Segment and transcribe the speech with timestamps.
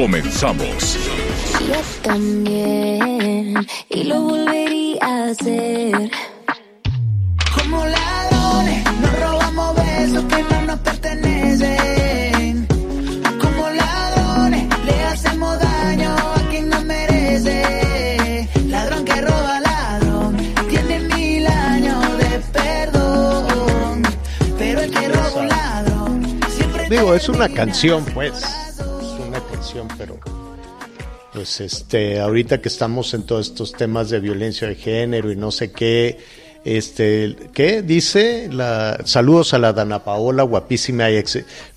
[0.00, 0.96] Comenzamos.
[1.68, 3.54] Yo también,
[3.90, 6.10] y lo volvería a hacer.
[7.54, 12.66] Como ladrones, nos robamos besos que no nos pertenecen.
[13.42, 18.48] Como ladrones, le hacemos daño a quien no merece.
[18.68, 20.36] Ladrón que roba ladrón,
[20.70, 24.02] tiene mil años de perdón.
[24.56, 28.69] Pero el que roba un ladrón, siempre Digo, es una canción, pues.
[29.96, 30.18] Pero.
[31.32, 35.52] Pues este, ahorita que estamos en todos estos temas de violencia de género y no
[35.52, 36.18] sé qué,
[36.64, 37.82] este, ¿qué?
[37.82, 41.06] Dice, la, saludos a la Dana Paola, guapísima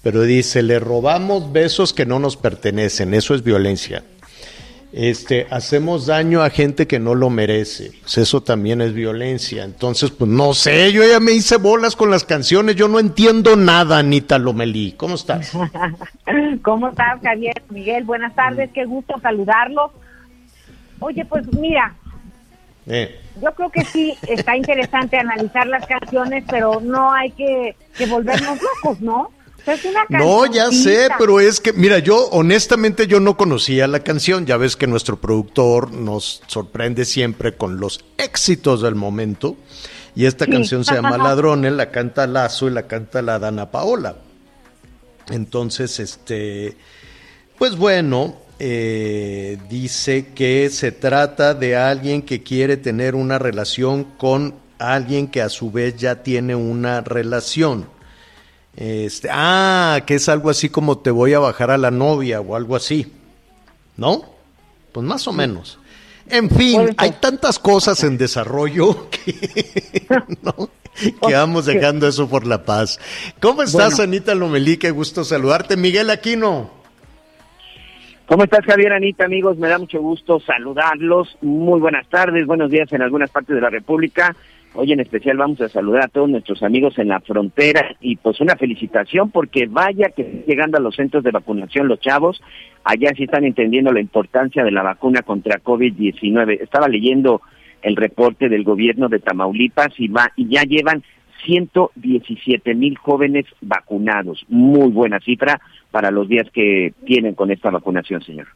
[0.02, 4.04] pero dice, le robamos besos que no nos pertenecen, eso es violencia.
[4.92, 9.64] Este, hacemos daño a gente que no lo merece, pues eso también es violencia.
[9.64, 13.56] Entonces, pues no sé, yo ya me hice bolas con las canciones, yo no entiendo
[13.56, 14.92] nada, Anita Lomelí.
[14.92, 15.52] ¿Cómo estás?
[16.62, 17.62] ¿Cómo estás, Javier?
[17.70, 19.92] Miguel, buenas tardes, qué gusto saludarlos.
[21.00, 21.94] Oye, pues mira,
[22.86, 23.20] Eh.
[23.42, 28.60] yo creo que sí está interesante analizar las canciones, pero no hay que, que volvernos
[28.62, 29.32] locos, ¿no?
[29.66, 34.02] Es una No, ya sé, pero es que, mira, yo honestamente yo no conocía la
[34.02, 39.56] canción, ya ves que nuestro productor nos sorprende siempre con los éxitos del momento,
[40.16, 40.52] y esta Sí.
[40.52, 44.16] canción se llama Ladrones, la canta Lazo y la canta la Dana Paola.
[45.30, 46.78] Entonces, este,
[47.58, 54.56] pues bueno, eh, dice que se trata de alguien que quiere tener una relación con
[54.80, 57.88] alguien que a su vez ya tiene una relación.
[58.76, 62.56] Este, ah, que es algo así como te voy a bajar a la novia o
[62.56, 63.12] algo así.
[63.98, 64.26] ¿No?
[64.92, 65.80] Pues más o menos.
[66.30, 70.08] En fin, hay tantas cosas en desarrollo que,
[70.42, 70.70] ¿no?
[71.28, 73.00] que vamos dejando eso por la paz.
[73.40, 74.12] ¿Cómo estás, Bueno.
[74.12, 74.78] Anita Lomelí?
[74.78, 75.78] Qué gusto saludarte.
[75.78, 76.84] Miguel Aquino.
[78.26, 79.58] ¿Cómo estás, Javier Anita, amigos?
[79.58, 81.38] Me da mucho gusto saludarlos.
[81.42, 84.36] Muy buenas tardes, buenos días en algunas partes de la República.
[84.76, 88.42] Hoy en especial vamos a saludar a todos nuestros amigos en la frontera y pues
[88.42, 92.42] una felicitación porque vaya que están llegando a los centros de vacunación los chavos.
[92.84, 96.62] Allá sí están entendiendo la importancia de la vacuna contra COVID-19.
[96.62, 97.42] Estaba leyendo
[97.84, 101.04] el reporte del gobierno de Tamaulipas y, va, y ya llevan
[101.46, 104.46] 117 mil jóvenes vacunados.
[104.48, 105.62] Muy buena cifra
[105.92, 108.48] para los días que tienen con esta vacunación, señor.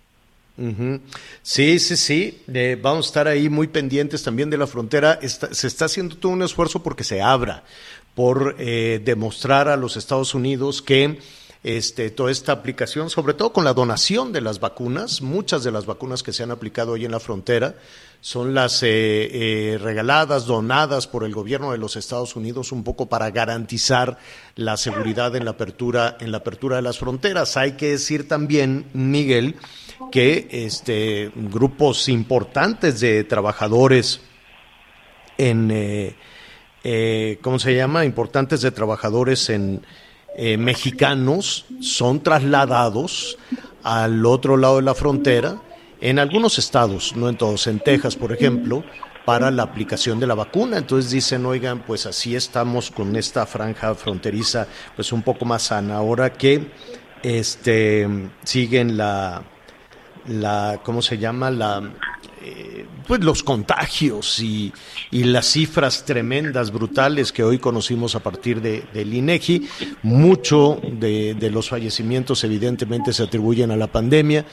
[1.44, 2.40] Sí, sí, sí.
[2.52, 5.20] Eh, vamos a estar ahí muy pendientes también de la frontera.
[5.22, 7.64] Se está haciendo todo un esfuerzo porque se abra,
[8.16, 11.20] por eh, demostrar a los Estados Unidos que
[11.64, 15.86] este, toda esta aplicación, sobre todo con la donación de las vacunas, muchas de las
[15.86, 17.76] vacunas que se han aplicado hoy en la frontera
[18.22, 23.08] son las eh, eh, regaladas, donadas por el gobierno de los Estados Unidos un poco
[23.08, 24.18] para garantizar
[24.56, 27.58] la seguridad en la apertura, en la apertura de las fronteras.
[27.58, 29.56] Hay que decir también, Miguel,
[30.12, 34.22] que este grupos importantes de trabajadores
[35.38, 36.16] en eh,
[36.90, 38.06] eh, ¿cómo se llama?
[38.06, 39.86] importantes de trabajadores en
[40.38, 43.38] eh, mexicanos son trasladados
[43.84, 45.58] al otro lado de la frontera
[46.02, 48.84] en algunos estados, no en todos, en Texas, por ejemplo,
[49.26, 50.78] para la aplicación de la vacuna.
[50.78, 55.98] Entonces dicen, oigan, pues así estamos con esta franja fronteriza, pues un poco más sana.
[55.98, 56.72] Ahora que
[57.24, 58.08] este
[58.44, 59.44] siguen la,
[60.28, 61.52] la ¿cómo se llama?
[61.52, 61.92] La
[62.42, 64.72] eh, pues los contagios y,
[65.12, 69.68] y las cifras tremendas, brutales que hoy conocimos a partir de, del INEGI.
[70.04, 74.46] Mucho de, de los fallecimientos evidentemente se atribuyen a la pandemia.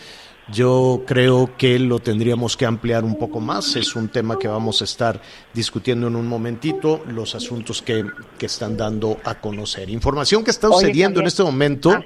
[0.52, 3.76] Yo creo que lo tendríamos que ampliar un poco más.
[3.76, 5.20] Es un tema que vamos a estar
[5.55, 8.05] discutiendo en un momentito, los asuntos que,
[8.38, 9.88] que están dando a conocer.
[9.88, 11.91] Información que está sucediendo en este momento.
[11.93, 12.05] Ah.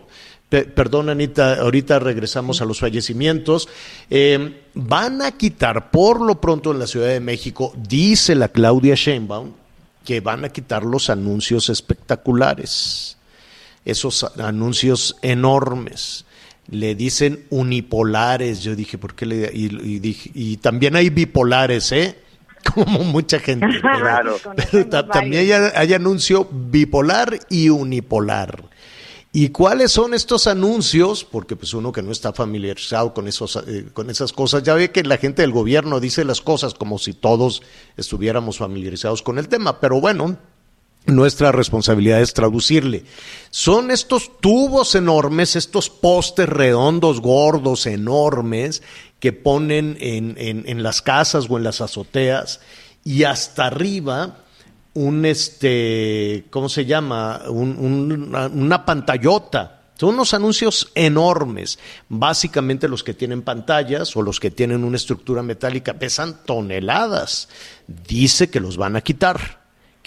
[0.49, 3.69] Pe- perdón, Anita, ahorita regresamos a los fallecimientos.
[4.09, 8.95] Eh, van a quitar por lo pronto en la Ciudad de México, dice la Claudia
[8.95, 9.53] Sheinbaum,
[10.05, 13.19] que van a quitar los anuncios espectaculares,
[13.85, 16.25] esos anuncios enormes.
[16.71, 18.63] Le dicen unipolares.
[18.63, 19.51] Yo dije, ¿por qué le.?
[19.53, 22.17] Y, y dije, y también hay bipolares, ¿eh?
[22.75, 23.67] Como mucha gente.
[23.81, 24.37] Claro.
[24.71, 28.65] pero ta- también hay, hay anuncio bipolar y unipolar.
[29.31, 31.23] ¿Y cuáles son estos anuncios?
[31.23, 34.91] Porque pues uno que no está familiarizado con, esos, eh, con esas cosas, ya ve
[34.91, 37.63] que la gente del gobierno dice las cosas como si todos
[37.99, 40.39] estuviéramos familiarizados con el tema, pero bueno,
[41.09, 43.05] nuestra responsabilidad es traducirle.
[43.51, 48.83] Son estos tubos enormes, estos postes redondos, gordos, enormes,
[49.19, 52.61] que ponen en, en- en las casas o en las azoteas,
[53.05, 54.37] y hasta arriba
[54.95, 57.43] un este, ¿cómo se llama?
[57.49, 59.75] Un- un- una, pantallota.
[59.97, 61.79] Son unos anuncios enormes.
[62.09, 67.49] Básicamente los que tienen pantallas o los que tienen una estructura metálica pesan toneladas.
[67.87, 69.58] Dice que los van a quitar,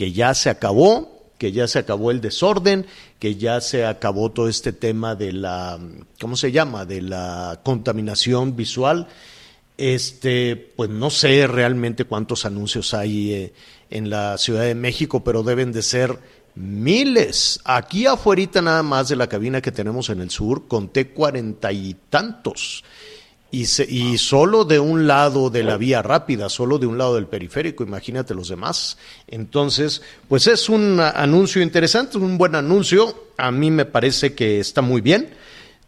[0.01, 2.88] que ya se acabó, que ya se acabó el desorden,
[3.19, 5.80] que ya se acabó todo este tema de la,
[6.19, 6.86] ¿cómo se llama?
[6.86, 9.07] De la contaminación visual.
[9.77, 13.53] Este, pues no sé realmente cuántos anuncios hay eh,
[13.92, 16.18] en la Ciudad de México, pero deben de ser
[16.56, 17.59] miles.
[17.63, 21.95] Aquí afuera nada más de la cabina que tenemos en el sur, conté cuarenta y
[22.09, 22.83] tantos.
[23.53, 27.15] Y, se- y solo de un lado de la vía rápida, solo de un lado
[27.15, 28.98] del periférico, imagínate los demás.
[29.27, 33.13] Entonces, pues es un anuncio interesante, un buen anuncio.
[33.38, 35.31] A mí me parece que está muy bien.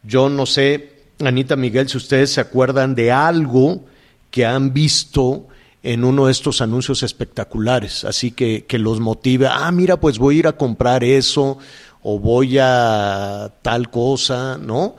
[0.04, 0.92] Yo no sé,
[1.24, 3.86] Anita Miguel, si ustedes se acuerdan de algo
[4.30, 5.48] que han visto
[5.84, 10.36] en uno de estos anuncios espectaculares, así que, que los motive, ah, mira, pues voy
[10.36, 11.58] a ir a comprar eso
[12.02, 14.96] o voy a tal cosa, ¿no?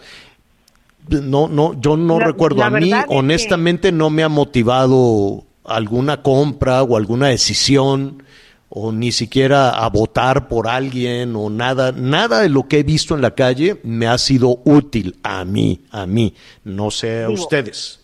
[1.08, 2.56] No, no, yo no La- recuerdo.
[2.58, 8.22] la A mí, que- honestamente, no me ha motivado alguna compra o alguna decisión
[8.68, 13.14] o ni siquiera a votar por alguien o nada, nada de lo que he visto
[13.14, 16.34] en la calle me ha sido útil a mí, a mí,
[16.64, 18.00] no sé a Digo, ustedes.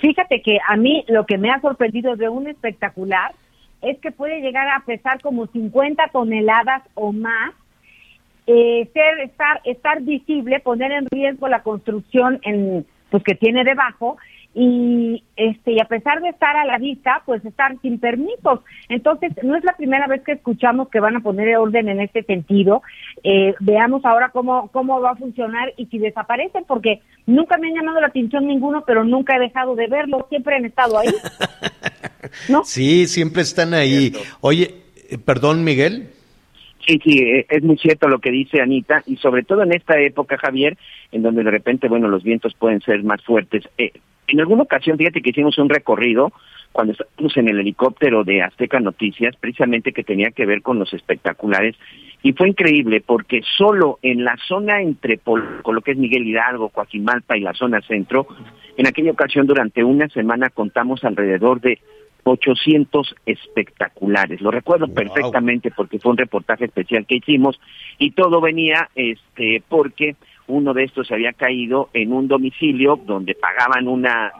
[0.00, 3.34] Fíjate que a mí lo que me ha sorprendido de un espectacular
[3.82, 7.52] es que puede llegar a pesar como 50 toneladas o más,
[8.46, 14.16] eh, ser estar estar visible, poner en riesgo la construcción en pues que tiene debajo
[14.54, 18.60] y este y a pesar de estar a la vista, pues estar sin permisos.
[18.88, 22.22] Entonces, no es la primera vez que escuchamos que van a poner orden en este
[22.22, 22.82] sentido.
[23.24, 27.74] Eh, veamos ahora cómo cómo va a funcionar y si desaparecen, porque nunca me han
[27.74, 31.08] llamado la atención ninguno, pero nunca he dejado de verlos, siempre han estado ahí.
[32.48, 32.64] ¿No?
[32.64, 34.12] Sí, siempre están ahí.
[34.40, 36.13] Oye, eh, perdón, Miguel.
[36.86, 39.98] Sí, sí, eh, es muy cierto lo que dice Anita, y sobre todo en esta
[40.00, 40.76] época, Javier,
[41.12, 43.66] en donde de repente, bueno, los vientos pueden ser más fuertes.
[43.78, 43.92] Eh,
[44.26, 46.32] en alguna ocasión, fíjate que hicimos un recorrido
[46.72, 50.92] cuando estábamos en el helicóptero de Azteca Noticias, precisamente que tenía que ver con los
[50.92, 51.76] espectaculares,
[52.22, 56.26] y fue increíble porque solo en la zona entre Pol- con lo que es Miguel
[56.26, 58.26] Hidalgo, Coajimalpa y la zona centro,
[58.76, 61.78] en aquella ocasión durante una semana contamos alrededor de
[62.24, 64.40] 800 espectaculares.
[64.40, 64.94] Lo recuerdo Wow.
[64.94, 67.60] perfectamente porque fue un reportaje especial que hicimos
[67.98, 70.16] y todo venía este porque
[70.46, 74.32] uno de estos se había caído en un domicilio donde pagaban una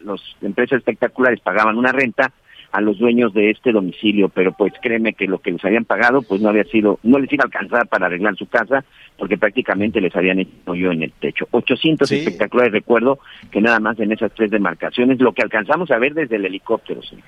[0.00, 2.32] los empresas espectaculares pagaban una renta
[2.78, 6.22] a los dueños de este domicilio, pero pues créeme que lo que les habían pagado
[6.22, 8.84] pues no había sido, no les iba a alcanzar para arreglar su casa
[9.16, 11.46] porque prácticamente les habían hecho yo en el techo.
[11.50, 12.16] 800 Sí.
[12.16, 13.18] espectaculares, recuerdo
[13.50, 17.02] que nada más en esas tres demarcaciones, lo que alcanzamos a ver desde el helicóptero,
[17.02, 17.24] señor.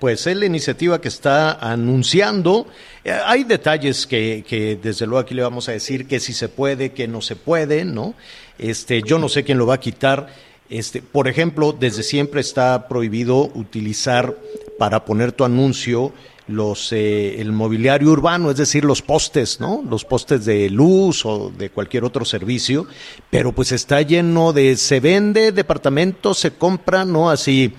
[0.00, 2.68] Pues es la iniciativa que está anunciando.
[3.04, 6.48] Eh, hay detalles que, que desde luego aquí le vamos a decir que si se
[6.48, 8.14] puede, que no se puede, ¿no?
[8.58, 10.28] Este, yo no sé quién lo va a quitar.
[10.70, 14.36] Este, por ejemplo, desde siempre está prohibido utilizar
[14.78, 16.12] para poner tu anuncio
[16.48, 19.84] los eh, el mobiliario urbano, es decir, los postes, ¿no?
[19.88, 22.86] Los postes de luz o de cualquier otro servicio,
[23.30, 27.30] pero pues está lleno de se vende departamento, se compra, ¿no?
[27.30, 27.74] Así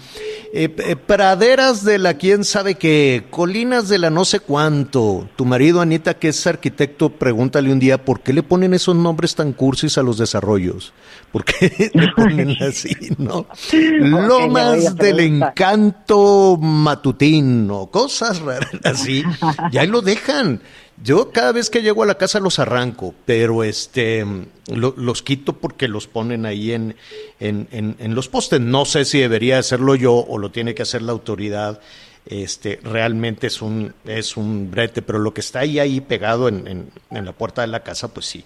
[0.52, 5.30] eh, eh, praderas de la quién sabe qué, colinas de la no sé cuánto.
[5.36, 9.36] Tu marido Anita, que es arquitecto, pregúntale un día por qué le ponen esos nombres
[9.36, 10.94] tan cursis a los desarrollos.
[11.32, 13.46] ¿Por qué le ponen así, no?
[13.72, 19.24] Lomas del encanto matutino, cosas raras así.
[19.72, 20.62] Y ahí lo dejan.
[21.02, 24.26] Yo cada vez que llego a la casa los arranco, pero este
[24.68, 26.96] lo- los quito porque los ponen ahí en,
[27.40, 28.60] en, en- en los postes.
[28.60, 31.80] No sé si debería hacerlo yo o lo tiene que hacer la autoridad.
[32.26, 36.90] Este realmente es un es un brete, pero lo que está ahí ahí pegado en,
[37.10, 38.44] en- la puerta de la casa, pues sí.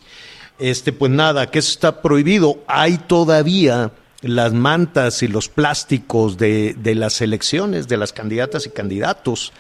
[0.60, 2.60] Este, pues nada, que eso está prohibido.
[2.68, 3.92] Hay todavía
[4.22, 9.52] las mantas y los plásticos de, de las elecciones, de las candidatas y candidatos.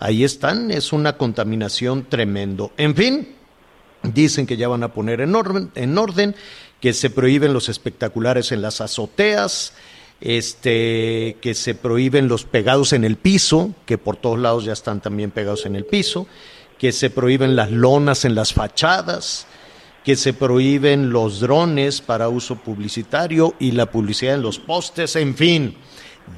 [0.00, 2.72] Ahí están, es una contaminación tremendo.
[2.78, 3.28] En fin,
[4.02, 6.34] dicen que ya van a poner en orden, en orden
[6.80, 9.74] que se prohíben los espectaculares en las azoteas,
[10.22, 15.02] este, que se prohíben los pegados en el piso, que por todos lados ya están
[15.02, 16.26] también pegados en el piso,
[16.78, 19.46] que se prohíben las lonas en las fachadas,
[20.02, 25.34] que se prohíben los drones para uso publicitario y la publicidad en los postes, en
[25.34, 25.76] fin.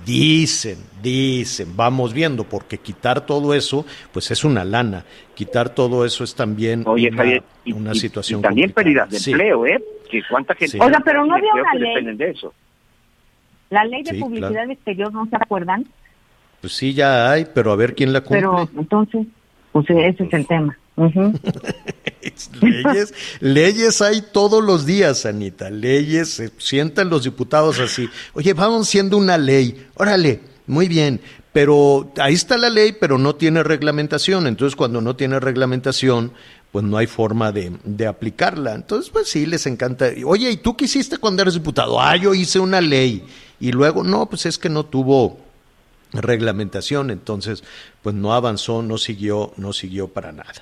[0.06, 5.04] Dicen, dicen, vamos viendo, porque quitar todo eso, pues es una lana.
[5.34, 8.40] Quitar todo eso es también Oye, una, Javier, y, una y- situación.
[8.40, 8.84] y también complicada.
[9.06, 9.30] pérdidas de Sí.
[9.32, 9.82] empleo, ¿eh?
[10.10, 10.78] Que cuánta gente Sí.
[10.80, 11.88] Oiga, pero no había una ley.
[11.90, 12.52] dependen de eso.
[13.70, 14.72] La ley de Sí, publicidad claro.
[14.72, 15.86] exterior, ¿no se acuerdan?
[16.60, 18.40] Pues sí, ya hay, pero a ver quién la cumple.
[18.40, 19.26] Pero entonces,
[19.72, 20.76] pues ese es el tema.
[22.60, 25.70] Leyes, leyes hay todos los días, Anita.
[25.70, 28.08] Leyes, se sientan los diputados así.
[28.34, 29.86] Oye, vamos siendo una ley.
[29.94, 31.20] Órale, muy bien.
[31.52, 34.46] Pero ahí está la ley, pero no tiene reglamentación.
[34.46, 36.32] Entonces, cuando no tiene reglamentación,
[36.70, 38.74] pues no hay forma de, de aplicarla.
[38.74, 40.10] Entonces, pues sí, les encanta.
[40.24, 42.00] Oye, ¿y tú qué hiciste cuando eres diputado?
[42.00, 43.24] Ah, yo hice una ley.
[43.60, 45.38] Y luego, no, pues es que no tuvo
[46.12, 47.64] reglamentación, entonces
[48.02, 50.52] pues no avanzó, no siguió, no siguió para nada.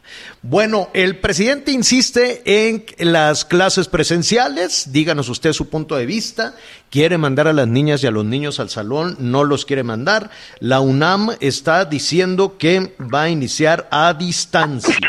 [0.42, 6.54] Bueno, el presidente insiste en las clases presenciales, díganos usted su punto de vista,
[6.90, 10.30] quiere mandar a las niñas y a los niños al salón, no los quiere mandar.
[10.60, 15.08] La UNAM está diciendo que va a iniciar a distancia.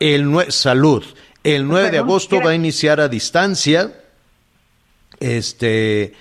[0.00, 1.04] El salud.
[1.44, 3.92] El 9 de agosto ¿quiere- va a iniciar a distancia.
[5.20, 6.12] Este,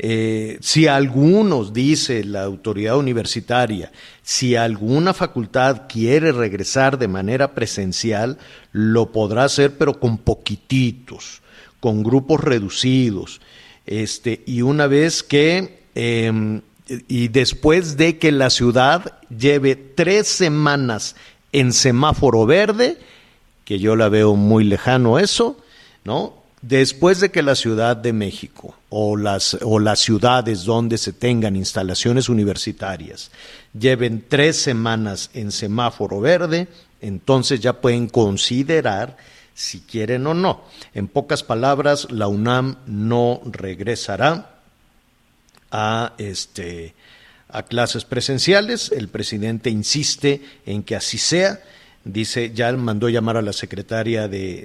[0.00, 3.90] eh, si algunos, dice la autoridad universitaria,
[4.22, 8.38] si alguna facultad quiere regresar de manera presencial,
[8.70, 11.42] lo podrá hacer, pero con poquititos,
[11.80, 13.40] con grupos reducidos.
[13.86, 16.60] Este, y una vez que, eh,
[17.08, 21.16] y después de que la ciudad lleve tres semanas
[21.50, 22.98] en semáforo verde,
[23.64, 25.58] que yo la veo muy lejano eso,
[26.04, 26.37] ¿no?
[26.60, 31.54] Después de que la Ciudad de México o las, o las ciudades donde se tengan
[31.54, 33.30] instalaciones universitarias
[33.78, 36.66] lleven tres semanas en semáforo verde,
[37.00, 39.16] entonces ya pueden considerar
[39.54, 40.62] si quieren o no.
[40.94, 44.60] En pocas palabras, la UNAM no regresará
[45.70, 46.94] a este
[47.48, 48.92] a clases presenciales.
[48.92, 51.60] El presidente insiste en que así sea.
[52.10, 54.64] Dice, ya mandó llamar a la secretaria de,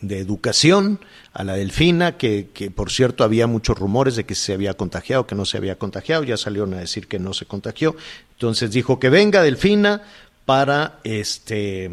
[0.00, 1.00] de- Educación,
[1.34, 5.26] a la Delfina, que, que por cierto había muchos rumores de que se había contagiado,
[5.26, 7.94] que no se había contagiado, ya salieron a decir que no se contagió.
[8.32, 10.02] Entonces dijo que venga Delfina
[10.46, 11.90] para, este,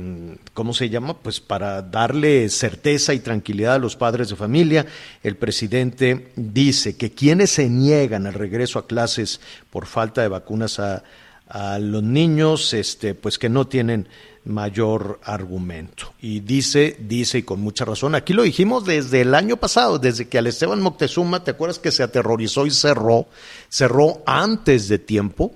[0.53, 1.17] ¿cómo se llama?
[1.17, 4.85] Pues para darle certeza y tranquilidad a los padres de familia.
[5.23, 10.79] El presidente dice que quienes se niegan al regreso a clases por falta de vacunas
[10.79, 11.03] a,
[11.47, 14.07] a los niños, este, pues que no tienen
[14.45, 16.13] mayor argumento.
[16.21, 20.27] Y dice, dice y con mucha razón, aquí lo dijimos desde el año pasado, desde
[20.27, 23.27] que al Esteban Moctezuma, ¿te acuerdas que se aterrorizó y cerró?
[23.69, 25.53] Cerró antes de tiempo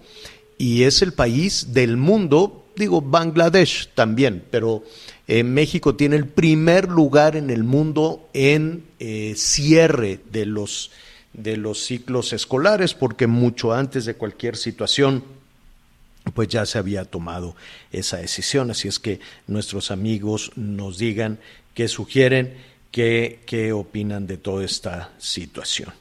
[0.58, 4.84] y es el país del mundo, digo Bangladesh también, pero
[5.28, 10.92] eh, México tiene el primer lugar en el mundo en eh, cierre de los,
[11.34, 15.24] de los ciclos escolares, porque mucho antes de cualquier situación
[16.34, 17.56] pues ya se había tomado
[17.92, 18.72] esa decisión.
[18.72, 21.40] Así es que nuestros amigos nos digan
[21.74, 22.56] qué sugieren,
[22.92, 25.94] qué, qué opinan de toda esta situación.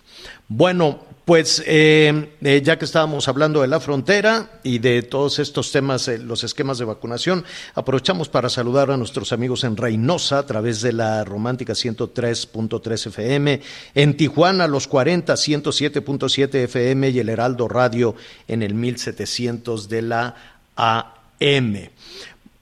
[0.49, 5.73] Bueno, pues eh, eh, ya que estábamos hablando de la frontera y de todos estos
[5.73, 10.47] temas, eh, los esquemas de vacunación, aprovechamos para saludar a nuestros amigos en Reynosa a
[10.47, 13.61] través de la romántica 103.3 FM,
[13.97, 18.15] en Tijuana los 40, 107.7 FM y el Heraldo Radio
[18.47, 20.37] en el 1700 de la
[20.77, 21.91] AM.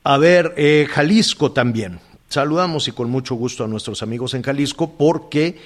[0.04, 2.00] A ver, Jalisco también.
[2.30, 5.58] Saludamos y con mucho gusto a nuestros amigos en Jalisco porque,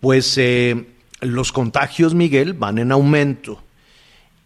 [0.00, 0.93] pues, eh,
[1.24, 3.62] los contagios, Miguel, van en aumento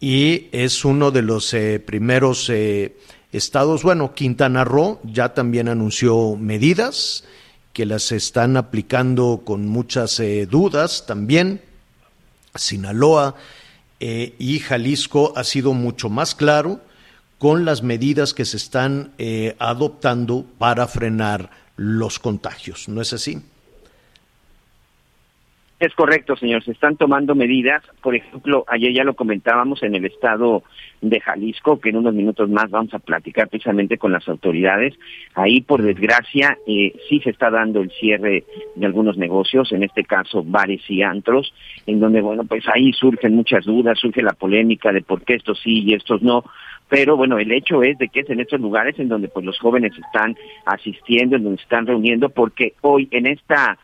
[0.01, 2.97] y es uno de los eh, primeros eh,
[3.33, 7.25] estados, bueno, Quintana Roo ya también anunció medidas
[7.73, 11.63] que las están aplicando con muchas eh, dudas también.
[12.55, 13.37] Sinaloa
[14.01, 16.81] eh, y Jalisco ha sido mucho más claro
[17.39, 22.89] con las medidas que se están eh, adoptando para frenar los contagios.
[22.89, 23.43] ¿No es así?
[25.81, 26.65] Es correcto, señor.
[26.65, 27.85] Se están tomando medidas.
[28.03, 30.65] Por ejemplo, ayer ya lo comentábamos en el estado
[31.01, 34.99] de Jalisco, que en unos minutos más vamos a platicar precisamente con las autoridades.
[35.35, 38.43] Ahí, por desgracia, eh, sí se está dando el cierre
[38.75, 41.55] de algunos negocios, en este caso bares y antros,
[41.87, 45.61] en donde, bueno, pues ahí surgen muchas dudas, surge la polémica de por qué estos
[45.63, 46.43] sí y estos no.
[46.89, 49.59] Pero bueno, el hecho es de que es en estos lugares en donde pues los
[49.61, 53.79] jóvenes están asistiendo, en donde se están reuniendo, porque hoy en esta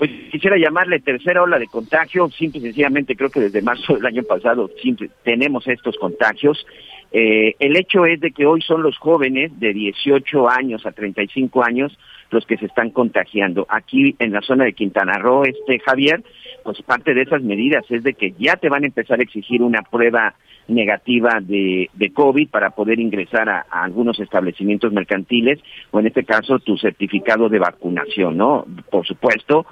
[0.00, 4.06] pues quisiera llamarle tercera ola de contagio, simple y sencillamente creo que desde marzo del
[4.06, 6.66] año pasado simple, tenemos estos contagios.
[7.12, 11.62] Eh, el hecho es de que hoy son los jóvenes de 18 años a 35
[11.62, 11.98] años
[12.30, 13.66] los que se están contagiando.
[13.68, 16.22] Aquí en la zona de Quintana Roo, este Javier,
[16.64, 19.60] pues parte de esas medidas es de que ya te van a empezar a exigir
[19.60, 20.34] una prueba
[20.70, 25.60] negativa de, de COVID para poder ingresar a, algunos establecimientos mercantiles
[25.90, 28.64] o en este caso tu certificado de vacunación, ¿no?
[28.90, 29.66] Por supuesto,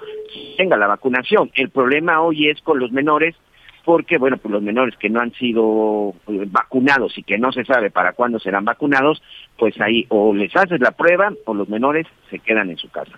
[0.56, 1.50] tenga la vacunación.
[1.54, 3.34] El problema hoy es con los menores
[3.84, 7.64] porque, bueno, pues los menores que no han sido eh, vacunados y que no se
[7.64, 9.22] sabe para cuándo serán vacunados,
[9.56, 13.14] pues ahí o les haces la prueba o los menores se quedan en su casa.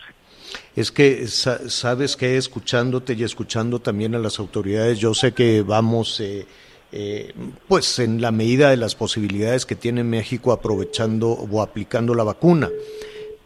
[0.77, 6.21] Es que sabes que escuchándote y escuchando también a las autoridades, yo sé que vamos,
[6.21, 6.47] eh,
[6.93, 7.33] eh,
[7.69, 12.69] pues en la medida de las posibilidades que tiene México aprovechando o aplicando la vacuna,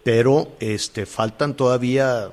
[0.03, 2.31] pero este faltan todavía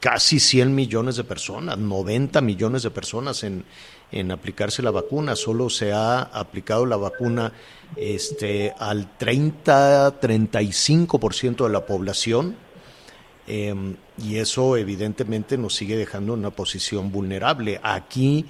[0.00, 3.64] casi 100 millones de personas, 90 millones de personas en,
[4.12, 5.34] en aplicarse la vacuna.
[5.34, 7.52] Solo se ha aplicado la vacuna
[7.96, 12.56] este, al 30-35% de la población.
[13.46, 13.74] Eh,
[14.18, 17.80] y eso evidentemente nos sigue dejando en una posición vulnerable.
[17.82, 18.46] Aquí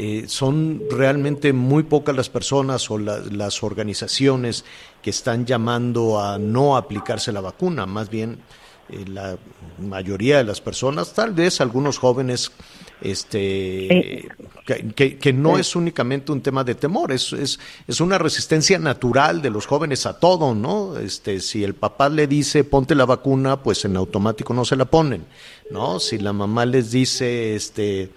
[0.00, 4.64] eh, son realmente muy pocas las personas o la, las organizaciones
[5.02, 8.38] que están llamando a no aplicarse la vacuna, más bien
[8.90, 9.36] eh, la
[9.80, 12.52] mayoría de las personas, tal vez algunos jóvenes,
[13.00, 14.28] este,
[14.94, 19.42] que, que, no es únicamente un tema de temor, es, es, es, una resistencia natural
[19.42, 20.96] de los jóvenes a todo, ¿no?
[20.96, 24.84] Este, si el papá le dice ponte la vacuna, pues en automático no se la
[24.84, 25.26] ponen,
[25.72, 25.98] ¿no?
[25.98, 28.10] Si la mamá les dice, este,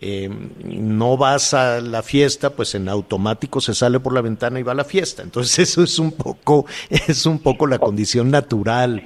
[0.00, 0.28] eh,
[0.64, 4.72] no vas a la fiesta, pues en automático se sale por la ventana y va
[4.72, 5.22] a la fiesta.
[5.22, 9.04] Entonces eso es un poco, es un poco la condición natural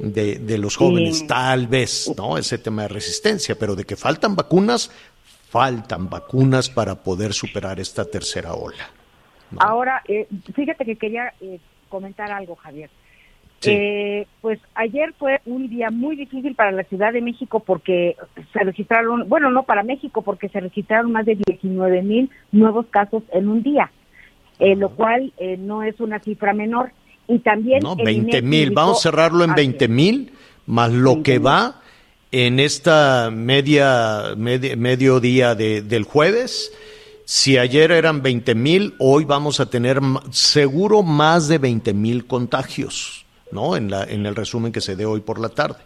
[0.00, 1.26] de, de los jóvenes, sí.
[1.26, 2.36] tal vez, ¿no?
[2.36, 4.90] Ese tema de resistencia, pero de que faltan vacunas,
[5.50, 8.90] faltan vacunas para poder superar esta tercera ola.
[9.50, 9.60] ¿no?
[9.60, 12.90] Ahora, eh, fíjate que quería eh, comentar algo, Javier.
[13.64, 13.70] Sí.
[13.72, 18.16] Eh, pues ayer fue un día muy difícil para la Ciudad de México porque
[18.52, 23.22] se registraron, bueno, no para México, porque se registraron más de 19 mil nuevos casos
[23.32, 23.90] en un día,
[24.58, 26.92] eh, lo cual eh, no es una cifra menor.
[27.26, 27.80] Y también...
[27.82, 30.32] No, 20 mil, vamos a cerrarlo en 20 mil,
[30.66, 31.80] más lo 20, que va
[32.34, 36.72] en esta media, media medio día de, del jueves.
[37.26, 40.00] Si ayer eran 20 mil, hoy vamos a tener
[40.30, 43.23] seguro más de 20 mil contagios,
[43.54, 43.76] ¿no?
[43.76, 45.78] En, la, en el resumen que se dé hoy por la tarde.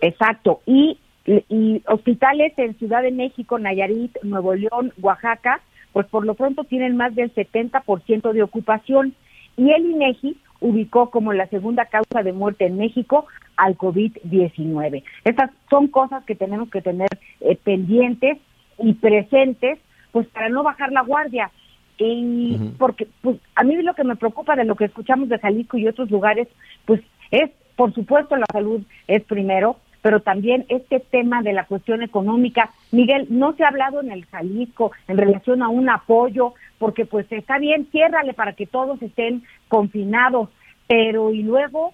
[0.00, 0.62] Exacto.
[0.66, 5.60] Y, y hospitales en Ciudad de México, Nayarit, Nuevo León, Oaxaca,
[5.92, 9.14] pues por lo pronto tienen más del 70% de ocupación.
[9.56, 15.02] Y el INEGI ubicó como la segunda causa de muerte en México al COVID-19.
[15.24, 17.08] Estas son cosas que tenemos que tener
[17.40, 18.38] eh, pendientes
[18.78, 19.78] y presentes,
[20.12, 21.50] pues para no bajar la guardia.
[21.98, 22.76] Y uh -huh.
[22.78, 25.88] porque pues, a mí lo que me preocupa de lo que escuchamos de Jalisco y
[25.88, 26.48] otros lugares,
[26.84, 32.02] pues es, por supuesto, la salud es primero, pero también este tema de la cuestión
[32.02, 32.70] económica.
[32.92, 37.26] Miguel, no se ha hablado en el Jalisco en relación a un apoyo, porque pues
[37.32, 40.48] está bien, ciérrale para que todos estén confinados,
[40.86, 41.92] pero y luego...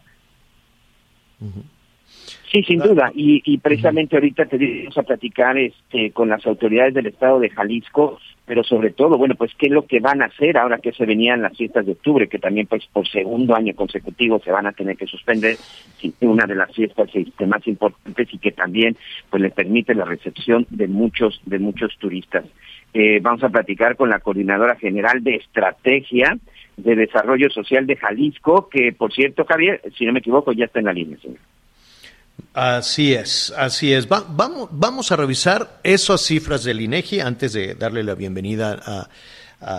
[1.40, 1.64] Uh -huh.
[2.53, 6.95] Sí, sin duda, y, y precisamente ahorita te vamos a platicar este, con las autoridades
[6.95, 10.27] del estado de Jalisco, pero sobre todo, bueno, pues qué es lo que van a
[10.27, 13.75] hacer ahora que se venían las fiestas de octubre, que también pues por segundo año
[13.75, 15.57] consecutivo se van a tener que suspender,
[16.21, 18.97] una de las fiestas este, más importantes y que también
[19.31, 22.45] pues le permite la recepción de muchos, de muchos turistas.
[22.93, 26.39] Eh, vamos a platicar con la coordinadora general de estrategia
[26.77, 30.81] de desarrollo social de Jalisco, que por cierto, Javier, si no me equivoco, ya está
[30.81, 31.39] en la línea, señor.
[32.55, 34.07] Así es, así es.
[34.07, 39.09] Va, vamos, a revisar esas cifras del INEGI antes de darle la bienvenida a,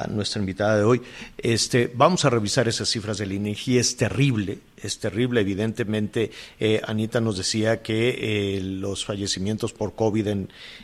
[0.09, 1.01] nuestra invitada de hoy.
[1.37, 3.77] Este, vamos a revisar esas cifras del INEGI.
[3.77, 5.41] Es terrible, es terrible.
[5.41, 10.27] Evidentemente, eh, Anita nos decía que eh, los fallecimientos por COVID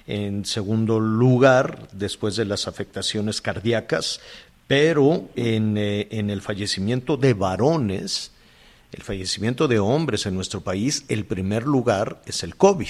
[0.06, 4.22] en, segundo lugar, después de las afectaciones cardíacas,
[4.68, 8.32] pero en, eh, en el fallecimiento de varones,
[8.92, 12.90] el fallecimiento de hombres en nuestro país, el primer lugar es el COVID.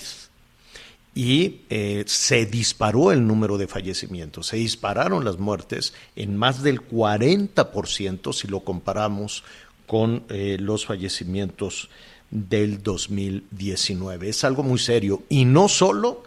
[1.14, 6.82] Y eh, se disparó el número de fallecimientos, se dispararon las muertes en más del
[6.82, 9.44] 40% si lo comparamos
[9.88, 11.90] con eh, los fallecimientos
[12.30, 14.30] del 2019.
[14.30, 16.24] Es algo muy serio y no solo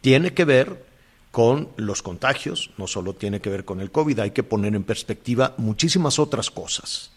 [0.00, 0.84] tiene que ver
[1.30, 4.82] con los contagios, no solo tiene que ver con el COVID, hay que poner en
[4.82, 7.12] perspectiva muchísimas otras cosas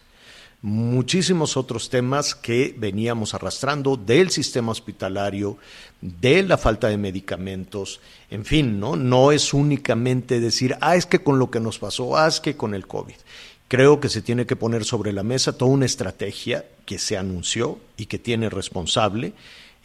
[0.61, 5.57] muchísimos otros temas que veníamos arrastrando del sistema hospitalario,
[6.01, 8.95] de la falta de medicamentos, en fin, ¿no?
[8.95, 12.55] No es únicamente decir, ah, es que con lo que nos pasó, ah, es que
[12.55, 13.15] con el COVID.
[13.67, 17.79] Creo que se tiene que poner sobre la mesa toda una estrategia que se anunció
[17.97, 19.33] y que tiene responsable,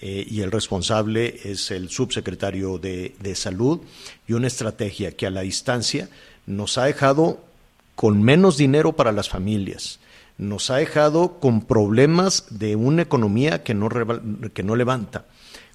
[0.00, 3.80] eh, y el responsable es el subsecretario de, de Salud,
[4.28, 6.10] y una estrategia que a la distancia
[6.46, 7.40] nos ha dejado
[7.94, 10.00] con menos dinero para las familias,
[10.38, 13.88] nos ha dejado con problemas de una economía que no,
[14.52, 15.24] que no levanta,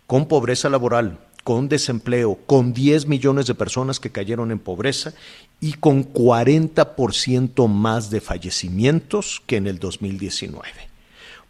[0.07, 5.13] con pobreza laboral, con desempleo, con 10 millones de personas que cayeron en pobreza
[5.59, 10.67] y con 40% más de fallecimientos que en el 2019.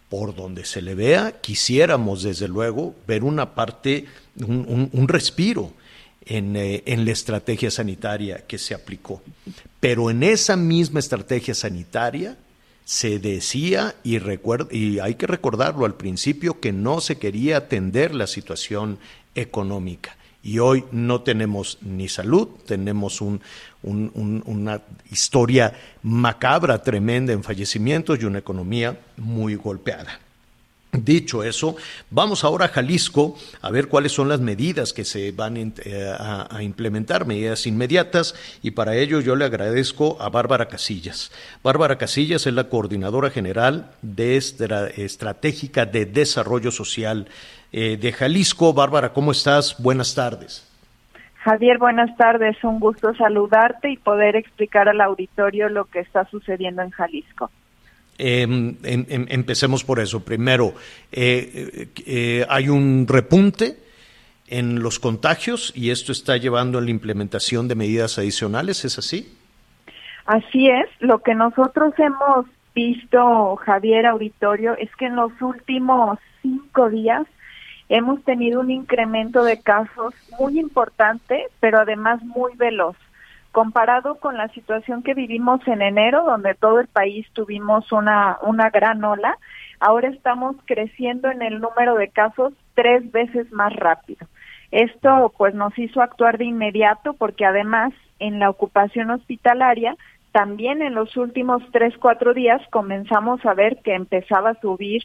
[0.10, 4.06] Por donde se le vea, quisiéramos desde luego ver una parte,
[4.38, 5.71] un, un, respiro
[6.26, 9.21] en, eh, en, la estrategia sanitaria que se aplicó.
[9.80, 12.38] Pero en esa misma estrategia sanitaria
[12.86, 14.17] se decía, y,
[14.72, 19.00] y hay que recordarlo al principio, que no se quería atender la situación
[19.36, 20.17] económica.
[20.44, 23.41] Y hoy no tenemos ni salud, tenemos un,
[23.84, 30.20] una historia macabra, tremenda en fallecimientos y una economía muy golpeada.
[30.91, 31.77] Dicho eso,
[32.10, 35.71] vamos ahora a Jalisco a ver cuáles son las medidas que se van eh,
[36.19, 41.32] a, implementar, medidas inmediatas, y para ello yo le agradezco a Bárbara Casillas.
[41.63, 47.30] Bárbara Casillas es la coordinadora general de Estratégica de Desarrollo Social
[47.71, 48.73] eh, de Jalisco.
[48.73, 49.82] Bárbara, ¿cómo estás?
[49.82, 50.67] Buenas tardes.
[51.38, 52.62] Javier, buenas tardes.
[52.65, 57.49] Un gusto saludarte y poder explicar al auditorio lo que está sucediendo en Jalisco.
[58.17, 60.24] Em, empecemos por eso.
[60.24, 60.74] Primero,
[61.12, 63.78] eh, eh, hay un repunte
[64.47, 69.34] en los contagios y esto está llevando a la implementación de medidas adicionales, ¿es así?
[70.26, 70.88] Así es.
[71.00, 72.45] Lo que nosotros hemos
[72.76, 77.26] visto, Javier Auditorio, es que en los últimos cinco días
[77.89, 82.95] hemos tenido un incremento de casos muy importante, pero además muy veloz
[83.52, 88.70] comparado con la situación que vivimos en enero, donde todo el país tuvimos una, una
[88.70, 89.38] gran ola,
[89.80, 94.28] ahora estamos creciendo en el número de casos tres veces más rápido.
[94.72, 99.98] Esto pues nos hizo actuar de inmediato porque además en la ocupación hospitalaria
[100.32, 105.04] también en los últimos tres, cuatro días comenzamos a ver que empezaba a subir